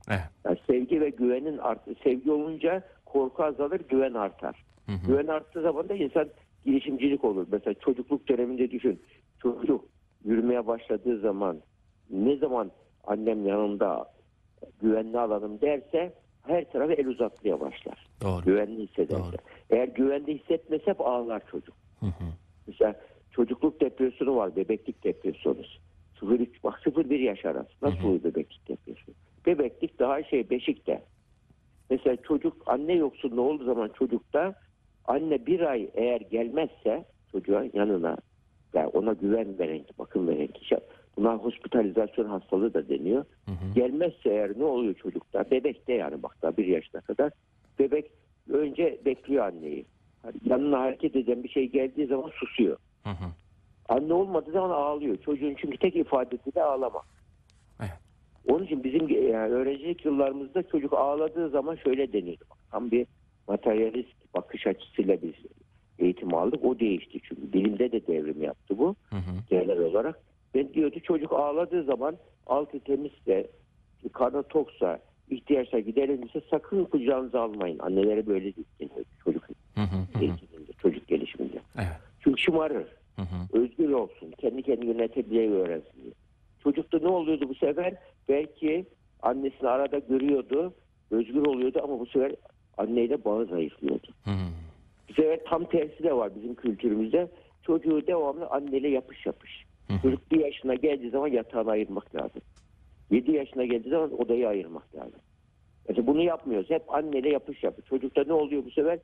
Evet. 0.08 0.20
Yani 0.44 0.58
sevgi 0.66 1.00
ve 1.00 1.10
güvenin 1.10 1.58
arttı. 1.58 1.94
Sevgi 2.04 2.30
olunca 2.30 2.82
korku 3.04 3.44
azalır, 3.44 3.80
güven 3.88 4.14
artar. 4.14 4.64
Hı 4.86 4.92
hı. 4.92 5.06
Güven 5.06 5.26
arttığı 5.26 5.62
zaman 5.62 5.88
da 5.88 5.94
insan 5.94 6.28
girişimcilik 6.66 7.24
olur. 7.24 7.46
Mesela 7.52 7.74
çocukluk 7.74 8.28
döneminde 8.28 8.70
düşün. 8.70 9.02
Çocuk 9.42 9.84
yürümeye 10.24 10.66
başladığı 10.66 11.20
zaman 11.20 11.60
ne 12.10 12.36
zaman 12.36 12.70
annem 13.04 13.46
yanımda 13.46 14.12
güvenli 14.80 15.18
alanım 15.18 15.60
derse 15.60 16.12
her 16.42 16.72
tarafa 16.72 16.92
el 16.92 17.06
uzatmaya 17.06 17.60
başlar. 17.60 18.06
Doğru. 18.22 18.44
Güvenli 18.44 18.88
hissederse. 18.88 19.22
Doğru. 19.22 19.36
Eğer 19.70 19.88
güvende 19.88 20.34
hissetmese 20.34 20.86
hep 20.86 21.00
ağlar 21.00 21.42
çocuk. 21.50 21.74
Hı 22.00 22.06
hı. 22.06 22.24
Mesela 22.66 22.94
çocukluk 23.30 23.80
depresyonu 23.80 24.36
var, 24.36 24.56
bebeklik 24.56 25.04
depresyonu. 25.04 25.62
0-3, 26.20 26.48
bak 26.64 26.80
0-1 26.86 27.14
yaş 27.14 27.44
arası. 27.44 27.70
Nasıl 27.82 28.04
oluyor 28.04 28.24
bebeklik 28.24 28.68
depresyonu? 28.68 29.16
Bebeklik 29.46 29.98
daha 29.98 30.22
şey 30.22 30.50
beşikte. 30.50 31.02
Mesela 31.90 32.16
çocuk 32.16 32.62
anne 32.66 32.92
yoksunluğu 32.92 33.40
olduğu 33.42 33.64
zaman 33.64 33.90
çocukta 33.98 34.54
anne 35.06 35.46
bir 35.46 35.60
ay 35.60 35.88
eğer 35.94 36.20
gelmezse 36.20 37.04
çocuğa 37.32 37.64
yanına 37.74 38.16
yani 38.74 38.86
ona 38.86 39.12
güven 39.12 39.58
veren, 39.58 39.84
bakım 39.98 40.28
veren 40.28 40.46
kişi 40.46 40.76
buna 41.16 41.34
hospitalizasyon 41.34 42.26
hastalığı 42.26 42.74
da 42.74 42.88
deniyor. 42.88 43.24
Hı 43.44 43.50
hı. 43.52 43.74
Gelmezse 43.74 44.30
eğer 44.30 44.58
ne 44.58 44.64
oluyor 44.64 44.94
çocukta? 44.94 45.50
Bebekte 45.50 45.92
yani 45.92 46.22
bak 46.22 46.42
daha 46.42 46.56
bir 46.56 46.66
yaşına 46.66 47.00
kadar. 47.00 47.32
Bebek 47.78 48.10
önce 48.50 48.98
bekliyor 49.04 49.46
anneyi. 49.46 49.86
Hani 50.22 50.34
yanına 50.44 50.80
hareket 50.80 51.16
eden 51.16 51.44
bir 51.44 51.48
şey 51.48 51.70
geldiği 51.70 52.06
zaman 52.06 52.30
susuyor. 52.30 52.76
Hı 53.04 53.10
hı. 53.10 53.26
Anne 53.88 54.12
olmadığı 54.12 54.52
zaman 54.52 54.70
ağlıyor. 54.70 55.16
Çocuğun 55.16 55.54
çünkü 55.58 55.78
tek 55.78 55.96
ifadesi 55.96 56.54
de 56.54 56.62
ağlama. 56.62 57.02
Evet. 57.80 57.90
Onun 58.48 58.64
için 58.64 58.84
bizim 58.84 59.08
yani 59.08 59.52
öğrencilik 59.52 60.04
yıllarımızda 60.04 60.62
çocuk 60.62 60.92
ağladığı 60.92 61.50
zaman 61.50 61.74
şöyle 61.74 62.12
deniyordu. 62.12 62.44
Bak, 62.50 62.58
Tam 62.70 62.90
bir 62.90 63.06
materyalist 63.48 64.25
bakış 64.66 64.82
açısıyla 64.82 65.22
biz 65.22 65.32
eğitim 65.98 66.34
aldık. 66.34 66.64
O 66.64 66.78
değişti 66.78 67.20
çünkü. 67.22 67.52
Bilimde 67.52 67.92
de 67.92 68.06
devrim 68.06 68.42
yaptı 68.42 68.78
bu 68.78 68.96
Hı 69.10 69.16
hı. 69.16 69.32
genel 69.50 69.78
olarak. 69.78 70.20
Ben 70.54 70.74
diyordu 70.74 71.00
çocuk 71.02 71.32
ağladığı 71.32 71.84
zaman 71.84 72.16
altı 72.46 72.80
temizse, 72.80 73.46
karnı 74.12 74.42
toksa, 74.42 74.98
ihtiyaçlar 75.30 75.78
giderilmişse 75.78 76.40
sakın 76.50 76.84
kucağınıza 76.84 77.40
almayın. 77.40 77.78
Annelere 77.78 78.26
böyle 78.26 78.52
deniyor 78.80 79.04
çocuk 79.24 79.42
Hı 79.74 79.80
hı. 79.80 80.20
Eğitiminde, 80.22 80.72
çocuk 80.82 81.08
gelişiminde. 81.08 81.58
Evet. 81.76 81.96
Çünkü 82.20 82.42
şımarır 82.42 82.86
Hı 83.16 83.22
hı. 83.22 83.58
özgür 83.62 83.90
olsun. 83.90 84.30
Kendi 84.38 84.62
kendini 84.62 84.86
yönetebilmeyi 84.90 85.50
öğrensin. 85.50 86.02
diye. 86.02 86.12
Çocukta 86.62 86.98
ne 86.98 87.08
oluyordu 87.08 87.48
bu 87.48 87.54
sefer? 87.54 87.94
Belki 88.28 88.86
annesini 89.22 89.68
arada 89.68 89.98
görüyordu. 89.98 90.74
Özgür 91.10 91.46
oluyordu 91.46 91.80
ama 91.84 92.00
bu 92.00 92.06
sefer 92.06 92.32
anneyle 92.76 93.24
bağı 93.24 93.46
zayıflıyordu. 93.46 94.06
Bu 95.08 95.12
sefer 95.12 95.40
tam 95.44 95.64
tersi 95.64 96.02
de 96.02 96.12
var 96.12 96.32
bizim 96.36 96.54
kültürümüzde. 96.54 97.28
Çocuğu 97.62 98.06
devamlı 98.06 98.46
anneyle 98.46 98.88
yapış 98.88 99.26
yapış. 99.26 99.64
Hı. 99.88 99.92
Çocuk 100.02 100.32
bir 100.32 100.40
yaşına 100.40 100.74
geldiği 100.74 101.10
zaman 101.10 101.28
yatağını 101.28 101.70
ayırmak 101.70 102.14
lazım. 102.14 102.42
7 103.10 103.32
yaşına 103.32 103.64
geldiği 103.64 103.90
zaman 103.90 104.20
odayı 104.20 104.48
ayırmak 104.48 104.94
lazım. 104.94 105.20
Mesela 105.88 106.06
bunu 106.06 106.22
yapmıyoruz. 106.22 106.70
Hep 106.70 106.94
anneyle 106.94 107.28
yapış 107.28 107.64
yapış. 107.64 107.84
Çocukta 107.84 108.24
ne 108.24 108.32
oluyor 108.32 108.64
bu 108.64 108.70
sefer? 108.70 108.98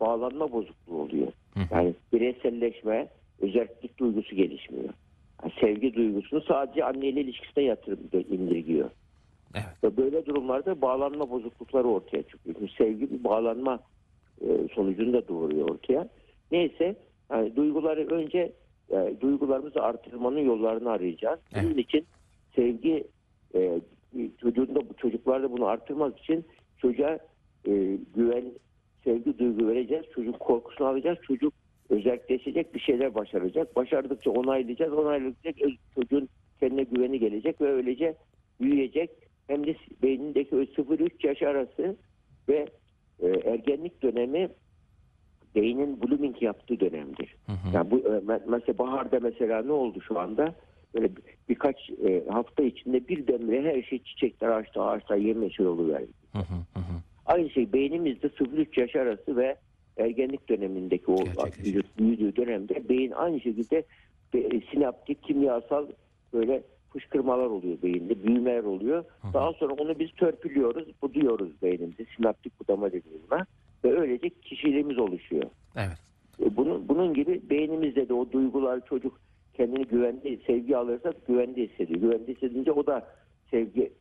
Bağlanma 0.00 0.52
bozukluğu 0.52 0.96
oluyor. 0.96 1.26
Hı. 1.54 1.60
Yani 1.70 1.94
bireyselleşme, 2.12 3.08
özellik 3.40 3.98
duygusu 3.98 4.36
gelişmiyor. 4.36 4.94
Yani 5.42 5.52
sevgi 5.60 5.94
duygusunu 5.94 6.40
sadece 6.40 6.84
anneyle 6.84 7.20
ilişkisine 7.20 7.64
yatırım 7.64 8.00
indirgiyor. 8.30 8.90
Evet. 9.54 9.84
Ve 9.84 9.96
böyle 9.96 10.26
durumlarda 10.26 10.80
bağlanma 10.80 11.30
bozuklukları 11.30 11.88
ortaya 11.88 12.22
çıkıyor. 12.22 12.56
Çünkü 12.58 12.72
sevgi 12.72 13.10
bir 13.10 13.24
bağlanma 13.24 13.80
e, 14.40 14.46
sonucunu 14.74 15.12
da 15.12 15.28
doğuruyor 15.28 15.70
ortaya. 15.70 16.08
Neyse 16.52 16.96
yani 17.30 17.56
duyguları 17.56 18.06
önce 18.06 18.52
e, 18.90 19.14
duygularımızı 19.20 19.82
artırmanın 19.82 20.38
yollarını 20.40 20.90
arayacağız. 20.90 21.40
Bunun 21.54 21.64
Evet. 21.64 21.78
için 21.78 22.06
sevgi 22.56 23.04
e, 23.54 23.80
çocuğun 24.40 24.74
da 24.74 24.80
çocuklarda 24.96 25.52
bunu 25.52 25.66
artırmak 25.66 26.18
için 26.18 26.44
çocuğa 26.78 27.18
e, 27.66 27.98
güven, 28.14 28.44
sevgi 29.04 29.38
duygu 29.38 29.68
vereceğiz. 29.68 30.04
Çocuk 30.14 30.40
korkusunu 30.40 30.86
alacağız. 30.86 31.18
Çocuk 31.22 31.54
özelleşecek 31.90 32.74
bir 32.74 32.80
şeyler 32.80 33.14
başaracak. 33.14 33.76
Başardıkça 33.76 34.30
onaylayacağız. 34.30 34.92
Onayladıkça 34.92 35.50
çocuğun 35.94 36.28
kendine 36.60 36.82
güveni 36.82 37.18
gelecek 37.18 37.60
ve 37.60 37.72
öylece 37.72 38.14
büyüyecek. 38.60 39.10
Hem 39.46 39.66
de 39.66 39.76
beynindeki 40.02 40.56
o 40.56 40.60
0-3 40.60 41.26
yaş 41.26 41.42
arası 41.42 41.96
ve 42.48 42.66
e, 43.22 43.26
ergenlik 43.28 44.02
dönemi 44.02 44.48
beynin 45.54 46.02
blooming 46.02 46.42
yaptığı 46.42 46.80
dönemdir. 46.80 47.36
Hı 47.46 47.52
hı. 47.52 47.74
Yani 47.74 47.90
bu 47.90 47.98
e, 47.98 48.02
me- 48.02 48.42
mesela 48.46 48.78
baharda 48.78 49.20
mesela 49.20 49.62
ne 49.62 49.72
oldu 49.72 50.00
şu 50.08 50.18
anda? 50.18 50.54
Böyle 50.94 51.16
bir- 51.16 51.22
birkaç 51.48 51.90
e, 51.90 52.24
hafta 52.30 52.62
içinde 52.62 53.08
birdenbire 53.08 53.76
her 53.76 53.82
şey 53.82 53.98
çiçekler 54.02 54.48
açtı, 54.48 54.82
ağaçlar 54.82 55.16
yemyeşil 55.16 55.64
oluverdi. 55.64 56.12
Hı 56.32 56.38
hı. 56.38 56.54
Hı 56.74 56.78
hı. 56.80 56.94
Aynı 57.26 57.50
şey 57.50 57.72
beynimizde 57.72 58.26
0-3 58.26 58.80
yaş 58.80 58.96
arası 58.96 59.36
ve 59.36 59.56
ergenlik 59.96 60.48
dönemindeki 60.48 61.10
o 61.10 61.24
büyüdüğü 61.98 62.36
dönemde 62.36 62.88
beyin 62.88 63.10
aynı 63.10 63.40
şekilde 63.40 63.84
e, 64.34 64.60
sinaptik 64.72 65.22
kimyasal 65.22 65.86
böyle 66.34 66.62
fışkırmalar 66.98 67.46
oluyor 67.46 67.82
beyinde, 67.82 68.24
büyümeler 68.24 68.64
oluyor. 68.64 69.04
Hı. 69.04 69.32
Daha 69.34 69.52
sonra 69.52 69.72
onu 69.72 69.98
biz 69.98 70.10
törpülüyoruz, 70.12 70.88
buduyoruz 71.02 71.62
beynimizi. 71.62 72.06
Sinaptik 72.16 72.60
budama 72.60 72.86
deniyor 72.92 73.20
buna. 73.30 73.46
Ve 73.84 74.00
öylece 74.00 74.30
kişiliğimiz 74.30 74.98
oluşuyor. 74.98 75.44
Evet. 75.76 75.98
E, 76.42 76.56
Bunun, 76.56 76.88
bunun 76.88 77.14
gibi 77.14 77.40
beynimizde 77.50 78.08
de 78.08 78.14
o 78.14 78.32
duygular 78.32 78.86
çocuk 78.86 79.20
kendini 79.54 79.84
güvende, 79.84 80.36
sevgi 80.46 80.76
alırsa 80.76 81.12
güvende 81.28 81.62
hissediyor. 81.68 82.00
Güvende 82.00 82.34
hissedince 82.34 82.72
o 82.72 82.86
da 82.86 83.06
sevgi 83.50 83.92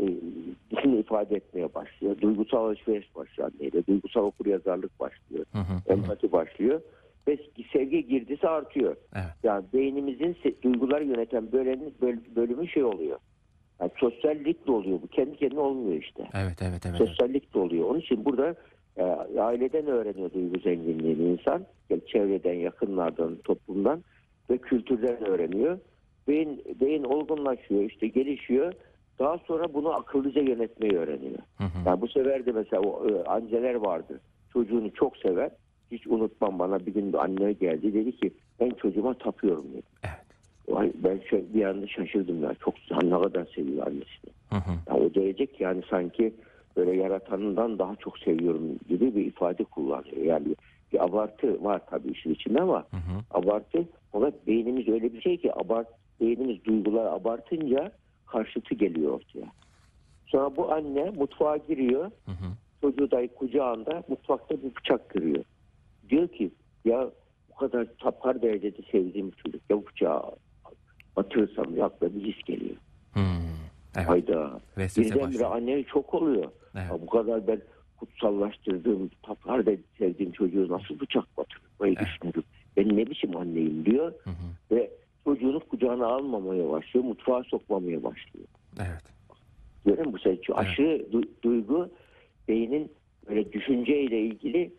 e, 0.00 0.04
ifade 0.98 1.36
etmeye 1.36 1.74
başlıyor. 1.74 2.20
Duygusal 2.20 2.64
alışveriş 2.64 3.16
başlıyor 3.16 3.50
anneyle. 3.54 3.86
Duygusal 3.86 4.22
okuryazarlık 4.24 5.00
başlıyor. 5.00 5.44
Hı 5.52 5.58
hı. 5.58 5.62
Hı 5.62 5.92
hı. 5.92 5.92
Empati 5.92 6.32
başlıyor. 6.32 6.80
Ve 7.28 7.38
sevgi 7.72 8.06
girdisi 8.08 8.48
artıyor. 8.48 8.96
Evet. 9.14 9.34
Yani 9.42 9.64
beynimizin 9.72 10.36
duyguları 10.62 11.04
yöneten 11.04 11.52
bölümü, 11.52 11.90
böl- 12.02 12.36
bölümü 12.36 12.68
şey 12.68 12.84
oluyor. 12.84 13.18
Yani 13.80 13.90
sosyallik 13.96 14.66
de 14.66 14.72
oluyor 14.72 15.02
bu. 15.02 15.06
Kendi 15.08 15.36
kendine 15.36 15.60
olmuyor 15.60 16.02
işte. 16.02 16.28
Evet, 16.34 16.62
evet, 16.62 16.86
evet. 16.86 16.96
Sosyallik 16.98 17.54
de 17.54 17.58
oluyor. 17.58 17.90
Onun 17.90 18.00
için 18.00 18.24
burada 18.24 18.54
e, 18.96 19.02
aileden 19.40 19.86
öğreniyor 19.86 20.32
duygu 20.32 20.58
zenginliğini 20.58 21.22
insan. 21.22 21.66
Yani 21.90 22.06
çevreden, 22.06 22.54
yakınlardan, 22.54 23.36
toplumdan 23.36 24.04
ve 24.50 24.58
kültürden 24.58 25.24
öğreniyor. 25.26 25.78
Beyin, 26.28 26.62
beyin 26.80 27.04
olgunlaşıyor, 27.04 27.82
işte 27.82 28.06
gelişiyor. 28.08 28.72
Daha 29.18 29.38
sonra 29.38 29.74
bunu 29.74 29.92
akıllıca 29.92 30.40
yönetmeyi 30.42 30.92
öğreniyor. 30.98 31.38
Hı 31.58 31.64
hı. 31.64 31.78
Yani 31.86 32.00
bu 32.00 32.08
sefer 32.08 32.46
de 32.46 32.52
mesela 32.52 32.82
o, 32.82 33.08
e, 33.10 33.24
anneler 33.24 33.74
vardır. 33.74 34.20
Çocuğunu 34.52 34.92
çok 34.92 35.16
sever. 35.16 35.50
Hiç 35.90 36.06
unutmam 36.06 36.58
bana 36.58 36.86
bir 36.86 36.94
gün 36.94 37.12
anne 37.12 37.52
geldi 37.52 37.94
dedi 37.94 38.16
ki 38.16 38.30
ben 38.60 38.70
çocuğuma 38.70 39.14
tapıyorum 39.14 39.64
dedi. 39.72 39.82
Evet. 40.04 40.14
Vay, 40.68 40.92
Ben 40.94 41.20
şöyle 41.30 41.54
bir 41.54 41.64
anda 41.64 41.86
şaşırdım 41.86 42.42
ya. 42.42 42.54
Çok 42.54 42.74
ne 43.02 43.10
kadar 43.10 43.46
seviyor 43.54 43.86
annesini. 43.86 44.32
Hı 44.50 44.56
hı. 44.56 44.70
Yani 44.88 45.00
o 45.04 45.14
derece 45.14 45.46
ki 45.46 45.62
yani 45.62 45.82
sanki 45.90 46.34
böyle 46.76 46.96
yaratanından 46.96 47.78
daha 47.78 47.96
çok 47.96 48.18
seviyorum 48.18 48.62
gibi 48.88 49.14
bir 49.14 49.26
ifade 49.26 49.64
kullanıyor. 49.64 50.16
Yani 50.16 50.46
bir 50.92 51.04
abartı 51.04 51.64
var 51.64 51.80
tabii 51.90 52.08
işin 52.10 52.34
içinde 52.34 52.60
ama 52.62 52.78
Hı 52.90 52.96
hı. 52.96 53.20
abartı 53.30 53.84
ama 54.12 54.30
beynimiz 54.46 54.88
öyle 54.88 55.12
bir 55.12 55.20
şey 55.20 55.36
ki 55.36 55.54
abart 55.54 55.88
beynimiz 56.20 56.64
duygular 56.64 57.06
abartınca 57.06 57.92
karşıtı 58.26 58.74
geliyor 58.74 59.12
ortaya. 59.12 59.46
Sonra 60.26 60.56
bu 60.56 60.72
anne 60.72 61.10
mutfağa 61.10 61.56
giriyor. 61.56 62.04
Hı 62.04 62.30
hı. 62.32 62.46
Çocuğu 62.80 63.10
da 63.10 63.26
kucağında 63.26 64.02
mutfakta 64.08 64.62
bir 64.62 64.74
bıçak 64.76 65.08
kırıyor. 65.08 65.44
Diyor 66.10 66.28
ki 66.28 66.50
ya 66.84 67.10
bu 67.50 67.54
kadar 67.54 67.86
tapar 67.98 68.42
derecede 68.42 68.82
sevdiğim 68.92 69.30
çocuk 69.30 69.62
ya 69.70 69.86
bıçağı 69.86 70.22
batırırsam 71.16 71.76
ya 71.76 71.84
aklıma 71.86 72.14
bir 72.14 72.32
his 72.32 72.44
geliyor. 72.44 72.76
Hı. 73.14 73.20
Evet. 73.96 74.08
Hayda. 74.08 74.60
Birdenbire 74.76 75.46
anne 75.46 75.84
çok 75.84 76.14
oluyor. 76.14 76.50
Evet. 76.74 76.86
Ya 76.90 77.00
bu 77.00 77.06
kadar 77.06 77.46
ben 77.46 77.60
kutsallaştırdığım, 77.96 79.10
tapar 79.22 79.66
da 79.66 79.70
sevdiğim 79.98 80.32
çocuğu 80.32 80.68
nasıl 80.68 81.00
bıçak 81.00 81.36
batırır? 81.36 81.62
Böyle 81.80 81.94
Evet. 81.98 82.08
düşündüm. 82.08 82.42
Ben 82.76 82.96
ne 82.96 83.06
biçim 83.06 83.36
anneyim 83.36 83.84
diyor 83.84 84.12
Hı 84.24 84.30
hı. 84.30 84.76
ve 84.76 84.90
çocuğunu 85.24 85.60
kucağına 85.60 86.06
almamaya 86.06 86.68
başlıyor. 86.70 87.04
Mutfağa 87.06 87.42
sokmamaya 87.44 88.02
başlıyor. 88.02 88.46
Evet. 88.78 89.02
Musun? 90.06 90.12
Bu 90.12 90.18
sefer 90.18 90.38
aşırı 90.54 91.06
du- 91.12 91.28
duygu 91.42 91.90
beynin 92.48 92.92
böyle 93.28 93.52
düşünceyle 93.52 94.20
ilgili 94.20 94.72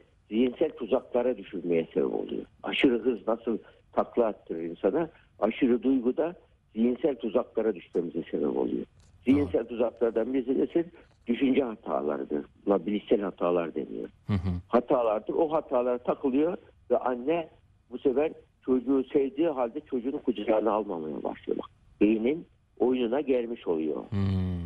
zihinsel 0.62 0.78
tuzaklara 0.78 1.38
düşürmeye 1.38 1.88
sebep 1.94 2.14
oluyor. 2.14 2.46
Aşırı 2.64 3.00
hız 3.00 3.28
nasıl 3.28 3.58
takla 3.94 4.26
attırır 4.26 4.62
insana? 4.62 5.10
Aşırı 5.40 5.84
duygu 5.84 6.18
da 6.18 6.36
zihinsel 6.76 7.16
tuzaklara 7.16 7.76
düşmemize 7.76 8.24
sebep 8.32 8.58
oluyor. 8.58 8.86
Zihinsel 9.26 9.66
tuzaklardan 9.68 10.34
birisi 10.34 10.76
de 10.76 10.86
düşünce 11.28 11.64
hatalarıdır. 11.64 12.46
Buna 12.66 12.86
bilişsel 12.86 13.22
hatalar 13.22 13.76
deniyor. 13.76 14.10
Hı 14.28 14.34
hı. 14.34 14.50
Hatalardır. 14.68 15.34
O 15.34 15.52
hatalara 15.52 15.98
takılıyor 15.98 16.58
ve 16.92 16.98
anne 16.98 17.50
bu 17.92 17.98
sefer 17.98 18.32
çocuğu 18.66 19.04
sevdiği 19.04 19.48
halde 19.48 19.80
çocuğunu 19.80 20.22
kucağına 20.24 20.72
almamaya 20.72 21.24
başlıyor. 21.24 21.58
Bak, 21.58 21.70
beynin 22.02 22.46
oyununa 22.80 23.22
gelmiş 23.22 23.68
oluyor 23.68 23.96
Hı. 23.96 24.18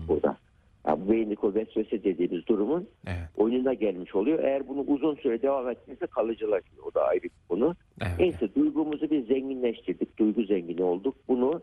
burada. 0.07 0.37
Yani 1.05 1.07
bu 1.07 1.11
beyinlik 1.11 1.43
o 1.43 1.53
vesvese 1.53 2.03
dediğimiz 2.03 2.47
durumun 2.47 2.87
Evet. 3.07 3.29
oyununa 3.37 3.73
gelmiş 3.73 4.15
oluyor. 4.15 4.39
Eğer 4.39 4.67
bunu 4.67 4.81
uzun 4.81 5.15
süre 5.15 5.41
devam 5.41 5.69
etmesi 5.69 6.07
kalıcılaşıyor. 6.07 6.83
O 6.85 6.93
da 6.93 7.03
ayrı 7.03 7.23
bir 7.23 7.31
konu. 7.49 7.75
Evet. 8.01 8.19
Neyse 8.19 8.55
duygumuzu 8.55 9.09
biz 9.11 9.27
zenginleştirdik. 9.27 10.19
Duygu 10.19 10.43
zengini 10.43 10.83
olduk. 10.83 11.15
Bunu 11.27 11.61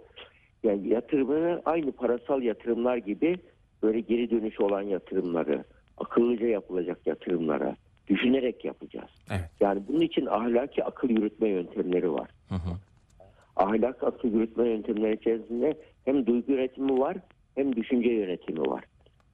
yani 0.62 0.88
yatırımını 0.88 1.62
aynı 1.64 1.92
parasal 1.92 2.42
yatırımlar 2.42 2.96
gibi 2.96 3.36
böyle 3.82 4.00
geri 4.00 4.30
dönüş 4.30 4.60
olan 4.60 4.82
yatırımları, 4.82 5.64
akıllıca 5.98 6.46
yapılacak 6.46 7.06
yatırımlara 7.06 7.76
düşünerek 8.08 8.64
yapacağız. 8.64 9.10
Evet. 9.30 9.50
Yani 9.60 9.82
bunun 9.88 10.00
için 10.00 10.26
ahlaki 10.26 10.84
akıl 10.84 11.08
yürütme 11.08 11.48
yöntemleri 11.48 12.12
var. 12.12 12.30
Hı 12.48 12.54
hı. 12.54 12.76
Ahlak 13.56 14.02
akıl 14.02 14.32
yürütme 14.32 14.68
yöntemleri 14.68 15.14
içerisinde 15.14 15.74
hem 16.04 16.26
duygu 16.26 16.52
yönetimi 16.52 16.98
var 16.98 17.16
hem 17.54 17.76
düşünce 17.76 18.10
yönetimi 18.10 18.60
var. 18.60 18.84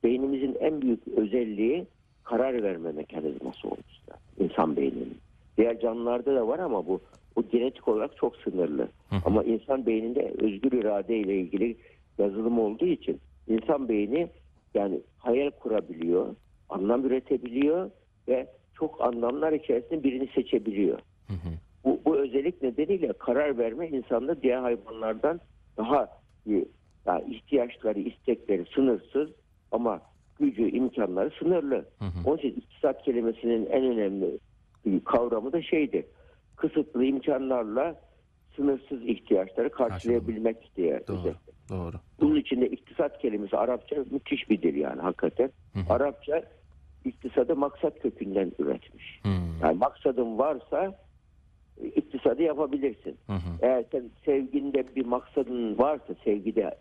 Beynimizin 0.05 0.57
en 0.61 0.83
büyük 0.83 1.09
özelliği 1.09 1.87
karar 2.25 2.63
verme 2.63 2.93
mekanizması 2.93 3.69
olmuştu. 3.69 4.13
İnsan 4.39 4.77
beyninin. 4.77 5.19
Diğer 5.57 5.81
canlılarda 5.81 6.35
da 6.35 6.49
var 6.49 6.59
ama 6.59 6.87
bu 6.87 7.01
bu 7.37 7.49
genetik 7.49 7.89
olarak 7.89 8.17
çok 8.17 8.37
sınırlı. 8.37 8.83
Hı. 8.83 9.17
Ama 9.25 9.45
insan 9.45 9.87
beyninde 9.87 10.33
özgür 10.39 10.73
irade 10.73 11.19
ile 11.19 11.37
ilgili 11.37 11.77
yazılım 12.19 12.59
olduğu 12.59 12.87
için 12.87 13.21
insan 13.49 13.89
beyni 13.89 14.29
yani 14.75 15.01
hayal 15.19 15.51
kurabiliyor, 15.51 16.35
anlam 16.69 17.05
üretebiliyor 17.05 17.91
ve 18.29 18.47
çok 18.75 19.01
anlamlar 19.01 19.53
içerisinde 19.53 20.03
birini 20.05 20.29
seçebiliyor. 20.35 20.99
Hı 21.27 21.33
hı. 21.33 21.49
Bu, 21.85 22.01
bu 22.05 22.17
özellik 22.17 22.63
nedeniyle 22.63 23.13
karar 23.13 23.59
verme 23.59 23.89
insanda 23.89 24.43
diğer 24.43 24.59
hayvanlardan 24.59 25.41
daha 25.77 26.09
iyi. 26.47 26.69
Yani 27.07 27.35
ihtiyaçları, 27.35 28.01
istekleri 28.01 28.65
sınırsız 28.75 29.31
ama 29.73 30.01
gücü, 30.39 30.71
imkanları 30.71 31.31
sınırlı. 31.39 31.77
Hı 31.99 32.05
hı. 32.05 32.19
Onun 32.25 32.39
için 32.39 32.51
iktisat 32.51 33.03
kelimesinin 33.03 33.67
en 33.67 33.85
önemli 33.85 34.39
kavramı 35.05 35.53
da 35.53 35.63
şeydir. 35.63 36.05
Kısıtlı 36.57 37.05
imkanlarla 37.05 38.01
sınırsız 38.57 39.03
ihtiyaçları 39.03 39.71
karşılayabilmek 39.71 40.77
diye. 40.77 41.03
Doğru. 41.09 41.17
özellikle. 41.17 41.53
Doğru. 41.71 41.97
Bunun 42.21 42.37
içinde 42.37 42.67
iktisat 42.69 43.19
kelimesi 43.19 43.57
Arapça 43.57 43.97
müthiş 44.11 44.51
bir 44.51 44.63
dil 44.63 44.77
yani 44.77 45.01
hakikaten. 45.01 45.51
Hı 45.73 45.81
hı. 45.81 45.93
Arapça 45.93 46.43
iktisadı 47.05 47.57
maksat 47.57 47.99
kökünden 47.99 48.53
üretmiş. 48.59 49.21
Hı. 49.23 49.29
Yani 49.63 49.79
maksadın 49.79 50.39
varsa 50.39 50.95
e, 51.83 51.87
iktisadı 51.87 52.43
yapabilirsin. 52.43 53.17
Hı 53.27 53.33
hı. 53.33 53.59
Eğer 53.63 53.85
sen 53.93 54.11
sevginde 54.25 54.97
bir 54.97 55.07
maksadın 55.07 55.79
varsa, 55.79 56.15
sevgide 56.25 56.75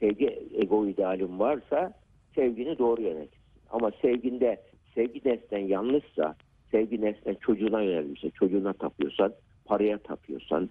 sevgi 0.00 0.48
ego 0.54 0.86
idealin 0.86 1.38
varsa 1.38 1.92
sevgini 2.34 2.78
doğru 2.78 3.02
yönetirsin. 3.02 3.44
Ama 3.70 3.90
sevginde 4.02 4.60
sevgi 4.94 5.20
nesnen 5.24 5.66
yanlışsa, 5.66 6.36
sevgi 6.70 7.00
nesnen 7.00 7.34
çocuğuna 7.34 7.82
yönelmişse, 7.82 8.30
çocuğuna 8.30 8.72
tapıyorsan, 8.72 9.32
paraya 9.64 9.98
tapıyorsan 9.98 10.70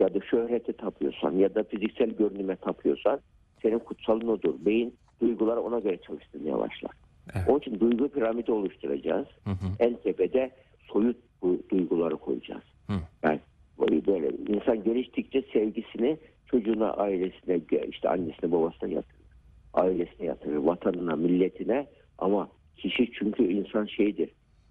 ya 0.00 0.14
da 0.14 0.20
şöhrete 0.30 0.72
tapıyorsan 0.72 1.32
ya 1.32 1.54
da 1.54 1.62
fiziksel 1.62 2.10
görünüme 2.10 2.56
tapıyorsan 2.56 3.20
senin 3.62 3.78
kutsalın 3.78 4.28
odur. 4.28 4.54
Beyin 4.58 4.94
duygular 5.20 5.56
ona 5.56 5.78
göre 5.78 5.98
çalıştırmaya 6.06 6.58
başlar. 6.58 6.92
Evet. 7.36 7.48
Onun 7.48 7.58
için 7.58 7.80
duygu 7.80 8.08
piramidi 8.08 8.52
oluşturacağız 8.52 9.26
Hı 9.44 9.50
hı. 9.50 9.66
en 9.78 9.96
tepede 9.96 10.50
soyut 10.92 11.16
bu 11.42 11.62
duyguları 11.70 12.16
koyacağız. 12.16 12.62
Hı. 12.86 12.92
Yani 13.22 13.40
böyle, 14.06 14.30
insan 14.48 14.84
geliştikçe 14.84 15.42
sevgisini 15.52 16.18
çocuğuna, 16.46 16.92
ailesine, 16.92 17.60
işte 17.88 18.08
annesine, 18.08 18.52
babasına 18.52 18.88
yatırır. 18.88 19.13
Ailesine 19.74 20.26
yatırır, 20.26 20.56
vatanına, 20.56 21.16
milletine 21.16 21.86
ama 22.18 22.48
kişi 22.76 23.10
çünkü 23.12 23.42
insan 23.52 23.84
şeydir. 23.84 24.30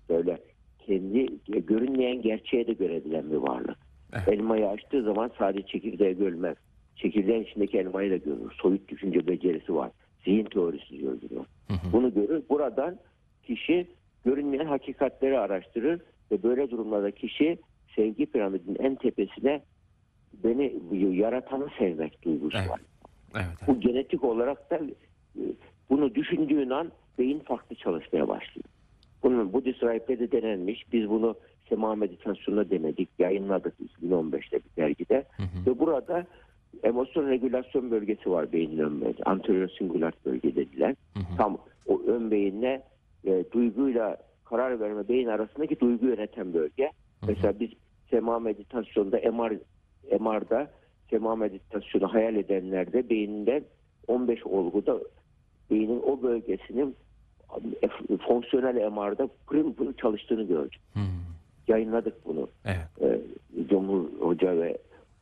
Böyle 0.10 0.38
kendi 0.80 1.28
görünmeyen 1.48 2.22
gerçeğe 2.22 2.68
de 2.68 2.74
görebilen 2.74 3.32
bir 3.32 3.36
varlık. 3.36 3.78
Evet. 4.14 4.28
Elmayı 4.28 4.68
açtığı 4.68 5.04
zaman 5.04 5.32
sadece 5.40 5.68
çekirdeği 5.68 6.18
görmez. 6.18 6.58
Çekirdeğin 6.96 7.44
içindeki 7.44 7.78
elmayı 7.78 8.12
da 8.12 8.18
görür. 8.18 8.52
Soyut 8.62 8.90
düşünce 8.90 9.28
becerisi 9.28 9.76
var. 9.76 9.92
Zihin 10.26 10.46
teorisi 10.46 11.00
diyoruz. 11.00 11.22
Hı 11.68 11.74
hı. 11.74 11.94
Bunu 11.94 12.14
görür. 12.14 12.44
Buradan 12.50 12.98
kişi 13.44 13.88
görünmeyen 14.26 14.66
hakikatleri 14.66 15.40
araştırır 15.40 16.02
ve 16.32 16.44
böyle 16.44 16.72
durumlarda 16.72 17.12
kişi 17.12 17.58
sevgi 17.96 18.26
piramidinin 18.26 18.78
en 18.80 18.96
tepesine 18.96 19.62
beni 20.44 20.74
yaratanı 21.16 21.68
sevmek 21.80 22.22
duygusu 22.24 22.58
Evet. 22.58 22.70
var. 22.70 22.82
Evet. 23.36 23.46
evet. 23.48 23.68
Bu 23.68 23.80
genetik 23.80 24.24
olarak 24.24 24.72
da 24.72 24.76
e, 24.76 25.42
bunu 25.90 26.16
düşündüğün 26.16 26.70
an 26.70 26.92
beyin 27.20 27.40
farklı 27.40 27.76
çalışmaya 27.76 28.28
başlıyor. 28.28 28.66
Bunun 29.24 29.54
Budist 29.54 29.84
rahipleri 29.84 30.20
de 30.20 30.32
denenmiş. 30.32 30.86
Biz 30.94 31.10
bunu 31.10 31.36
sema 31.70 31.96
meditasyonunda 31.96 32.70
denedik. 32.70 33.10
Yayınladık 33.20 33.74
2015'te 34.02 34.58
bir 34.58 34.82
dergide. 34.82 35.26
Hı 35.38 35.44
hı. 35.44 35.66
Ve 35.66 35.80
burada 35.80 36.26
emosyon 36.84 37.30
regülasyon 37.30 37.92
bölgesi 37.92 38.32
var 38.32 38.52
beynin 38.52 38.78
ön 38.78 39.02
bölgesi. 39.02 39.24
Anterior 39.24 39.70
singular 39.70 40.14
bölge 40.26 40.56
dediler. 40.56 40.96
Hı 41.14 41.20
hı. 41.20 41.38
Tam 41.38 41.58
o 41.88 42.02
ön 42.08 42.32
beyinle 42.32 42.84
e, 43.26 43.44
duyguyla 43.52 44.18
karar 44.46 44.80
verme 44.80 45.08
beyin 45.08 45.28
arasındaki 45.28 45.80
duygu 45.80 46.06
yöneten 46.06 46.54
bölge. 46.54 46.92
Mesela 47.28 47.60
biz 47.60 47.70
sema 48.10 48.40
meditasyonda 48.40 49.18
MR, 49.18 49.58
MR'da 50.20 50.72
sema 51.14 51.36
meditasyonu 51.36 52.14
hayal 52.14 52.36
edenlerde 52.36 53.10
beyinden 53.10 53.64
15 54.08 54.46
olguda 54.46 55.00
beynin 55.72 56.02
o 56.06 56.22
bölgesinin 56.22 56.96
fonksiyonel 58.28 58.92
MR'da 58.92 59.30
pırıl 59.48 59.74
pırıl 59.74 59.94
çalıştığını 59.94 60.44
gördük. 60.44 60.82
Hı. 60.94 61.00
Yayınladık 61.68 62.26
bunu. 62.26 62.48
Evet. 62.66 62.88
Ee, 63.02 63.22
Cumhur 63.70 64.04
Hoca 64.20 64.58
ve 64.58 64.78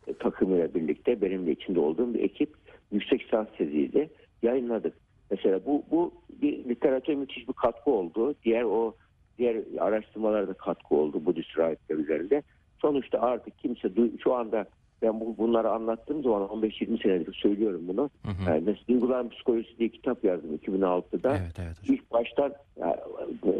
e, 0.07 0.13
takımıyla 0.13 0.73
birlikte 0.73 1.21
benim 1.21 1.47
de 1.47 1.51
içinde 1.51 1.79
olduğum 1.79 2.13
bir 2.13 2.19
ekip 2.19 2.55
yüksek 2.91 3.25
lisans 3.25 3.47
teziydi. 3.57 4.09
Yayınladık. 4.41 4.93
Mesela 5.31 5.65
bu 5.65 5.83
bu 5.91 6.13
bir 6.41 6.69
literatüre 6.69 7.15
müthiş 7.15 7.47
bir 7.47 7.53
katkı 7.53 7.91
oldu. 7.91 8.35
Diğer 8.43 8.63
o 8.63 8.95
diğer 9.37 9.57
araştırmalarda 9.79 10.53
katkı 10.53 10.95
oldu 10.95 11.25
Budist 11.25 11.57
rahipler 11.57 11.95
üzerinde. 11.95 12.43
Sonuçta 12.81 13.19
artık 13.19 13.59
kimse 13.59 13.89
şu 14.23 14.33
anda 14.33 14.65
ben 15.01 15.19
bu, 15.19 15.37
bunları 15.37 15.69
anlattığım 15.69 16.23
zaman 16.23 16.41
15-20 16.41 17.03
senedir 17.03 17.33
söylüyorum 17.33 17.81
bunu. 17.87 18.09
Hı 18.25 18.31
hı. 18.31 18.49
Yani 18.49 19.29
Psikolojisi 19.29 19.77
diye 19.79 19.89
kitap 19.89 20.23
yazdım 20.23 20.55
2006'da. 20.55 21.37
Evet 21.37 21.59
evet 21.59 21.77
hocam. 21.81 21.95
İlk 21.95 22.11
baştan 22.11 22.53
ya, 22.79 22.99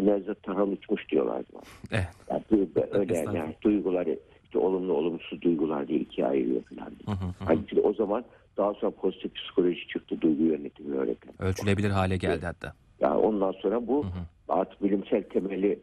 Nevzat 0.03 0.43
Tarhan 0.43 0.71
uçmuş 0.71 1.11
diyorlardı. 1.11 1.47
Evet. 1.91 2.07
Yani 2.29 2.41
duygu- 2.51 2.87
öyle 2.91 3.17
yani, 3.17 3.37
yani 3.37 3.55
duyguları 3.61 4.19
işte 4.43 4.59
olumlu 4.59 4.93
olumsuz 4.93 5.41
duygular 5.41 5.87
diye 5.87 5.99
ikiye 5.99 6.27
ayırıyor 6.27 6.61
falan. 6.63 6.91
Hı 7.05 7.11
hı 7.11 7.25
hı. 7.25 7.45
Hani 7.45 7.81
o 7.83 7.93
zaman 7.93 8.25
daha 8.57 8.73
sonra 8.73 8.91
pozitif 8.91 9.35
psikoloji 9.35 9.87
çıktı 9.87 10.21
duygu 10.21 10.43
yönetimi 10.43 10.97
öğretmen. 10.97 11.47
Ölçülebilir 11.47 11.89
hale 11.89 12.17
geldi 12.17 12.45
hatta. 12.45 12.73
Yani 12.99 13.17
ondan 13.17 13.51
sonra 13.51 13.87
bu 13.87 14.03
Hı 14.03 14.07
hı. 14.07 14.21
artık 14.49 14.83
bilimsel 14.83 15.23
temeli 15.23 15.79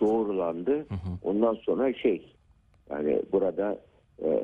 doğrulandı. 0.00 0.72
Hı 0.76 0.94
hı. 0.94 1.18
Ondan 1.22 1.54
sonra 1.54 1.94
şey 1.94 2.34
yani 2.90 3.22
burada 3.32 3.78
e, 4.22 4.42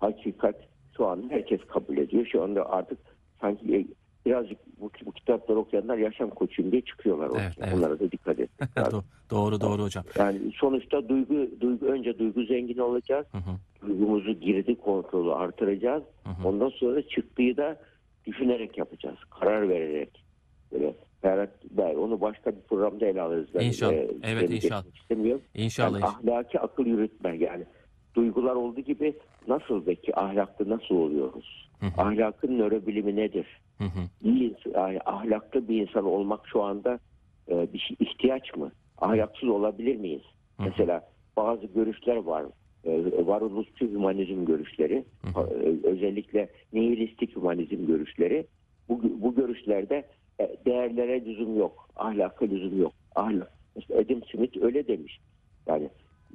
hakikat 0.00 0.56
şu 0.96 1.06
an 1.06 1.24
herkes 1.30 1.60
kabul 1.64 1.96
ediyor. 1.96 2.26
Şu 2.26 2.42
anda 2.42 2.70
artık 2.70 2.98
sanki 3.40 3.76
e, 3.76 3.86
birazcık 4.26 4.58
bu, 4.80 4.90
bu 5.06 5.12
kitapları 5.12 5.58
okuyanlar 5.58 5.96
yaşam 5.98 6.30
koçuyum 6.30 6.72
diye 6.72 6.82
çıkıyorlar. 6.82 7.30
Evet, 7.42 7.52
evet. 7.58 7.74
Onlara 7.74 8.00
da 8.00 8.10
dikkat 8.12 8.40
et. 8.40 8.50
Do- 8.76 9.02
doğru 9.30 9.60
doğru 9.60 9.82
hocam. 9.82 10.04
Yani 10.18 10.38
sonuçta 10.54 11.08
duygu, 11.08 11.34
duygu 11.60 11.86
önce 11.86 12.18
duygu 12.18 12.44
zengini 12.44 12.82
olacağız. 12.82 13.26
Hı 13.32 13.38
hı. 13.38 13.86
Duygumuzu 13.88 14.32
girdi 14.32 14.74
kontrolü 14.74 15.32
artıracağız. 15.32 16.02
Hı 16.24 16.30
hı. 16.30 16.48
Ondan 16.48 16.68
sonra 16.68 17.02
çıktığı 17.02 17.56
da 17.56 17.76
düşünerek 18.26 18.78
yapacağız. 18.78 19.18
Karar 19.40 19.68
vererek. 19.68 20.24
Böyle 20.72 20.94
Ferhat 21.22 21.64
Bey 21.70 21.96
onu 21.96 22.20
başka 22.20 22.56
bir 22.56 22.60
programda 22.60 23.06
ele 23.06 23.20
alırız. 23.22 23.48
Ben, 23.54 23.60
İnşallah. 23.60 23.92
e, 23.92 24.08
Evet, 24.22 24.50
inşallah. 24.50 24.84
istemiyorum. 25.02 25.42
İnşallah. 25.54 26.00
Yani 26.00 26.04
ahlaki 26.04 26.60
akıl 26.60 26.86
yürütme 26.86 27.36
yani. 27.36 27.64
Duygular 28.18 28.54
olduğu 28.54 28.80
gibi 28.80 29.14
nasıl 29.48 29.84
peki 29.84 30.20
ahlaklı 30.20 30.68
nasıl 30.68 30.94
oluyoruz? 30.94 31.70
Hı 31.80 31.86
hı. 31.86 32.02
Ahlakın 32.02 32.58
nörobilimi 32.58 33.16
nedir? 33.16 33.46
Hı 33.78 33.84
hı. 33.84 34.28
İyi, 34.28 34.54
yani 34.74 34.98
ahlaklı 35.04 35.68
bir 35.68 35.82
insan 35.82 36.04
olmak 36.04 36.48
şu 36.48 36.62
anda 36.62 36.98
e, 37.50 37.72
bir 37.72 37.78
şey, 37.78 37.96
ihtiyaç 38.00 38.56
mı? 38.56 38.72
Ahlaksız 38.98 39.48
olabilir 39.48 39.96
miyiz? 39.96 40.22
Hı 40.56 40.62
hı. 40.62 40.68
Mesela 40.68 41.02
bazı 41.36 41.66
görüşler 41.66 42.16
var. 42.16 42.44
E, 42.84 43.26
varoluşçu 43.26 43.86
hümanizm 43.86 44.44
görüşleri, 44.44 45.04
Hı 45.22 45.40
hı. 45.40 45.46
e, 45.46 45.86
özellikle 45.88 46.48
nihilistik 46.72 47.36
hümanizm 47.36 47.86
görüşleri. 47.86 48.46
Bu, 48.88 49.02
bu 49.02 49.34
görüşlerde 49.34 50.08
e, 50.40 50.56
değerlere 50.66 51.24
lüzum 51.24 51.58
yok, 51.58 51.88
ahlaka 51.96 52.46
lüzum 52.46 52.80
yok. 52.80 52.92
Ahlak. 53.14 53.52
Mesela 53.76 54.00
Adam 54.00 54.22
Smith 54.22 54.62
öyle 54.62 54.86
demiş. 54.88 55.18
Yani, 55.68 55.90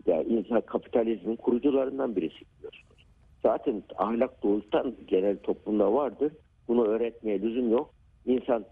yani 0.05 0.27
insan 0.27 0.61
kapitalizmin 0.61 1.35
kurucularından 1.35 2.15
birisi 2.15 2.39
biliyorsunuz. 2.57 3.05
Zaten 3.43 3.83
ahlak 3.97 4.43
doğuştan 4.43 4.95
genel 5.07 5.37
toplumda 5.37 5.93
vardır. 5.93 6.33
Bunu 6.67 6.85
öğretmeye 6.85 7.41
lüzum 7.41 7.71
yok. 7.71 7.93
İnsan 8.25 8.65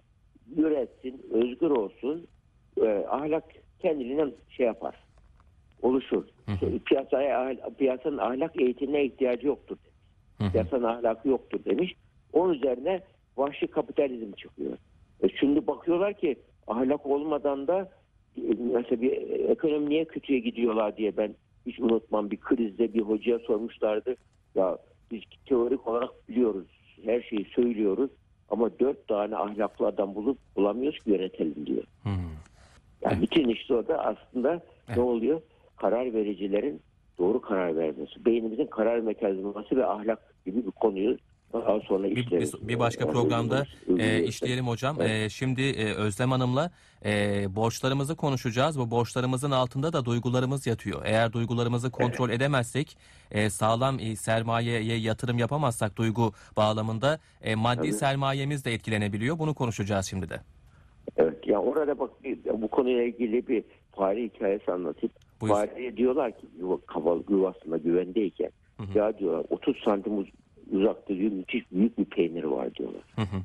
üretsin, 0.58 1.26
özgür 1.32 1.70
olsun, 1.70 2.28
e, 2.82 3.06
ahlak 3.10 3.44
kendiliğinden 3.80 4.32
şey 4.50 4.65
yapar, 4.65 4.96
oluşur. 5.82 6.24
Hı 6.46 6.52
hı. 6.52 6.80
Piyasaya, 6.80 7.56
piyasanın 7.78 8.17
ahlak 8.17 8.62
eğitimine 8.62 9.06
ihtiyacı 9.06 9.48
yoktur. 9.48 9.78
Hı 10.38 10.44
hı. 10.44 10.52
Piyasanın 10.52 10.84
ahlakı 10.84 11.30
yoktur 11.30 11.65
demiş. 11.65 11.94
Onun 12.34 12.54
üzerine 12.54 13.02
vahşi 13.38 13.67
kapitalizm 13.67 14.32
çıkıyor. 14.32 14.78
E 15.24 15.30
şimdi 15.30 15.67
bakıyorlar 15.67 16.13
ki 16.13 16.36
ahlak 16.67 17.06
olmadan 17.06 17.67
da 17.67 17.89
mesela 18.74 19.02
bir 19.02 19.12
ekonomi 19.50 19.89
niye 19.89 20.06
kötüye 20.06 20.39
gidiyorlar 20.39 20.98
diye 20.98 21.17
ben 21.17 21.36
hiç 21.65 21.80
unutmam 21.80 22.32
bir 22.32 22.38
krizde 22.38 22.94
bir 22.94 23.02
hocaya 23.02 23.39
sormuşlardı. 23.39 24.15
Ya 24.56 24.78
biz 25.12 25.22
teorik 25.46 25.88
olarak 25.88 26.10
biliyoruz 26.30 26.67
her 27.04 27.22
şeyi 27.22 27.46
söylüyoruz 27.46 28.12
ama 28.50 28.80
dört 28.80 29.08
tane 29.08 29.36
ahlaklı 29.36 29.88
adam 29.88 30.15
bulup 30.15 30.38
bulamıyoruz 30.56 31.00
ki 31.00 31.10
yönetelim 31.10 31.65
diyor. 31.65 31.84
Hı. 32.04 32.10
Yani 32.10 33.13
Evet. 33.13 33.22
bütün 33.22 33.50
işte 33.50 33.74
orada 33.74 34.06
aslında 34.06 34.52
Evet. 34.88 34.98
ne 34.98 35.04
oluyor? 35.04 35.41
Karar 35.76 36.13
vericilerin 36.13 36.82
doğru 37.20 37.41
karar 37.41 37.78
vermesi. 37.78 38.26
Beynimizin 38.26 38.65
karar 38.65 39.00
mekanizması 39.00 39.76
ve 39.76 39.86
ahlak 39.86 40.36
gibi 40.46 40.65
bir 40.65 40.72
konuyu 40.72 41.17
daha 41.54 41.80
sonra 41.80 42.04
Bir, 42.04 42.32
bir, 42.32 42.54
bir 42.62 42.80
başka 42.80 43.08
programda 43.08 43.66
e, 44.00 44.24
işleyelim 44.24 44.68
hocam. 44.68 44.98
Evet. 45.00 45.12
E, 45.12 45.30
şimdi 45.30 45.62
e, 45.62 45.94
Özlem 45.94 46.32
Hanım'la 46.32 46.72
e, 47.06 47.46
borçlarımızı 47.56 48.16
konuşacağız. 48.16 48.80
Bu 48.80 48.92
borçlarımızın 48.92 49.52
altında 49.52 49.94
da 49.94 50.06
duygularımız 50.06 50.68
yatıyor. 50.68 51.02
Eğer 51.06 51.34
duygularımızı 51.34 51.92
kontrol 51.92 52.30
edemezsek, 52.30 52.98
e, 53.32 53.50
sağlam 53.50 54.00
e, 54.00 54.16
sermayeye 54.16 54.98
yatırım 55.00 55.38
yapamazsak 55.38 55.98
duygu 55.98 56.32
bağlamında 56.58 57.20
e, 57.42 57.56
maddi 57.56 57.78
Tabii. 57.78 57.94
sermayemiz 57.94 58.66
de 58.66 58.74
etkilenebiliyor. 58.74 59.40
Bunu 59.40 59.54
konuşacağız 59.54 60.06
şimdi 60.06 60.30
de. 60.30 60.40
Evet. 61.18 61.48
Ya 61.48 61.60
orada 61.60 62.00
bak 62.00 62.12
bu 62.54 62.68
konuyla 62.68 63.04
ilgili 63.04 63.48
bir 63.48 63.64
fare 63.92 64.24
hikayesi 64.24 64.72
anlatayım. 64.72 65.14
Buyur. 65.42 65.54
Fareye 65.54 65.98
diyorlar 65.98 66.32
ki 66.32 66.48
yuva, 66.60 66.78
kaval, 66.78 67.20
yuvasında 67.30 67.78
güvendeyken 67.78 68.52
Hı 68.78 68.84
hı. 68.84 68.98
ya 68.98 69.18
diyorlar 69.18 69.46
30 69.50 69.78
santim 69.86 70.28
uzakta 70.72 71.16
diyor 71.16 71.32
müthiş 71.32 71.72
büyük 71.72 71.98
bir 71.98 72.06
peynir 72.06 72.44
var 72.44 72.76
diyorlar. 72.76 73.02
Hı 73.16 73.22
hı. 73.22 73.42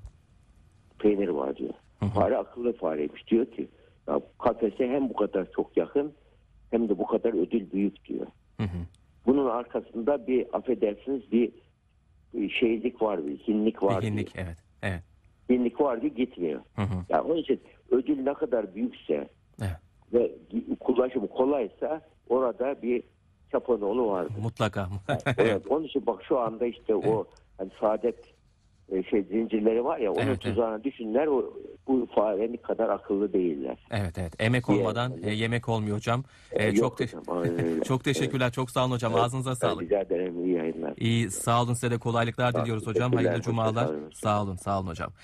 Peynir 0.99 1.29
var 1.29 1.57
diyor. 1.57 1.75
Hı 2.01 2.07
hı. 2.07 2.11
Fare 2.11 2.37
akıllı 2.37 2.73
fareymiş 2.73 3.29
diyor 3.29 3.47
ki 3.47 3.69
ya 4.09 4.21
kafese 4.39 4.89
hem 4.89 5.09
bu 5.09 5.15
kadar 5.15 5.47
çok 5.57 5.77
yakın 5.77 6.13
hem 6.71 6.89
de 6.89 6.99
bu 6.99 7.07
kadar 7.07 7.33
ödül 7.33 7.71
büyük 7.73 8.05
diyor. 8.05 8.27
Hı 8.57 8.63
hı. 8.63 8.79
Bunun 9.27 9.47
arkasında 9.47 10.27
bir 10.27 10.47
affedersiniz 10.57 11.33
bir, 11.33 11.53
şeylik 12.51 13.03
var 13.03 13.27
bir 13.27 13.37
hinlik 13.39 13.83
var 13.83 14.03
Bir 14.03 14.07
hinlik, 14.07 14.35
diyor. 14.35 14.47
evet. 14.47 14.57
Evet. 14.83 15.03
Hinlik 15.51 15.81
var 15.81 16.03
diyor 16.03 16.15
gitmiyor. 16.15 16.61
Hı 16.77 16.83
hı. 16.83 16.95
Yani 17.09 17.23
onun 17.23 17.37
için 17.37 17.61
ödül 17.91 18.23
ne 18.23 18.35
kadar 18.35 18.75
büyükse 18.75 19.29
Evet. 19.61 19.77
ve 20.13 20.33
ulaşımı 20.89 21.29
kolaysa 21.29 22.01
orada 22.29 22.83
bir 22.83 23.03
çapanoğlu 23.53 24.09
vardır. 24.09 24.35
Mutlaka. 24.43 24.89
evet, 25.39 25.63
onun 25.69 25.85
için 25.85 26.07
bak 26.07 26.23
şu 26.29 26.39
anda 26.39 26.67
işte 26.67 26.95
o 26.95 27.27
hani 27.59 27.71
saadet 27.81 28.17
e, 28.93 29.03
şey 29.03 29.23
zincirleri 29.23 29.85
var 29.85 29.99
ya 29.99 30.11
onun 30.13 30.19
Evet, 30.21 30.29
evet. 30.29 30.41
tuzağına 30.43 30.85
düşünler 30.85 31.27
o 31.27 31.53
bu 31.89 32.09
farenin 32.15 32.57
kadar 32.57 32.89
akıllı 32.89 33.33
değiller. 33.33 33.79
Evet 33.91 34.19
evet. 34.19 34.35
Emek 34.39 34.69
olmadan 34.69 35.13
e, 35.23 35.31
yemek 35.35 35.69
olmuyor 35.69 35.97
hocam. 35.97 36.25
E, 36.53 36.65
Yok 36.67 36.77
çok 36.77 36.99
te- 36.99 37.07
hocam, 37.27 37.81
çok 37.85 38.05
teşekkürler. 38.05 38.53
Çok 38.53 38.71
sağ 38.71 38.85
olun 38.85 38.93
hocam. 38.93 39.13
Evet. 39.13 39.23
Ağzınıza 39.25 39.55
sağlık. 39.55 39.83
Rica 39.83 40.01
ederim 40.01 40.45
iyi 40.45 40.55
yayınlar. 40.55 40.95
İyi 40.97 41.31
sağ 41.31 41.63
olun 41.63 41.75
size 41.75 41.91
de 41.91 41.99
kolaylıklar 41.99 42.55
diliyoruz 42.55 42.87
hocam. 42.87 43.13
Hayırlı 43.13 43.41
cumalar. 43.43 43.91
Sağ 44.15 44.43
olun 44.43 44.57
sağ 44.57 44.81
olun 44.81 44.87
hocam. 44.87 45.11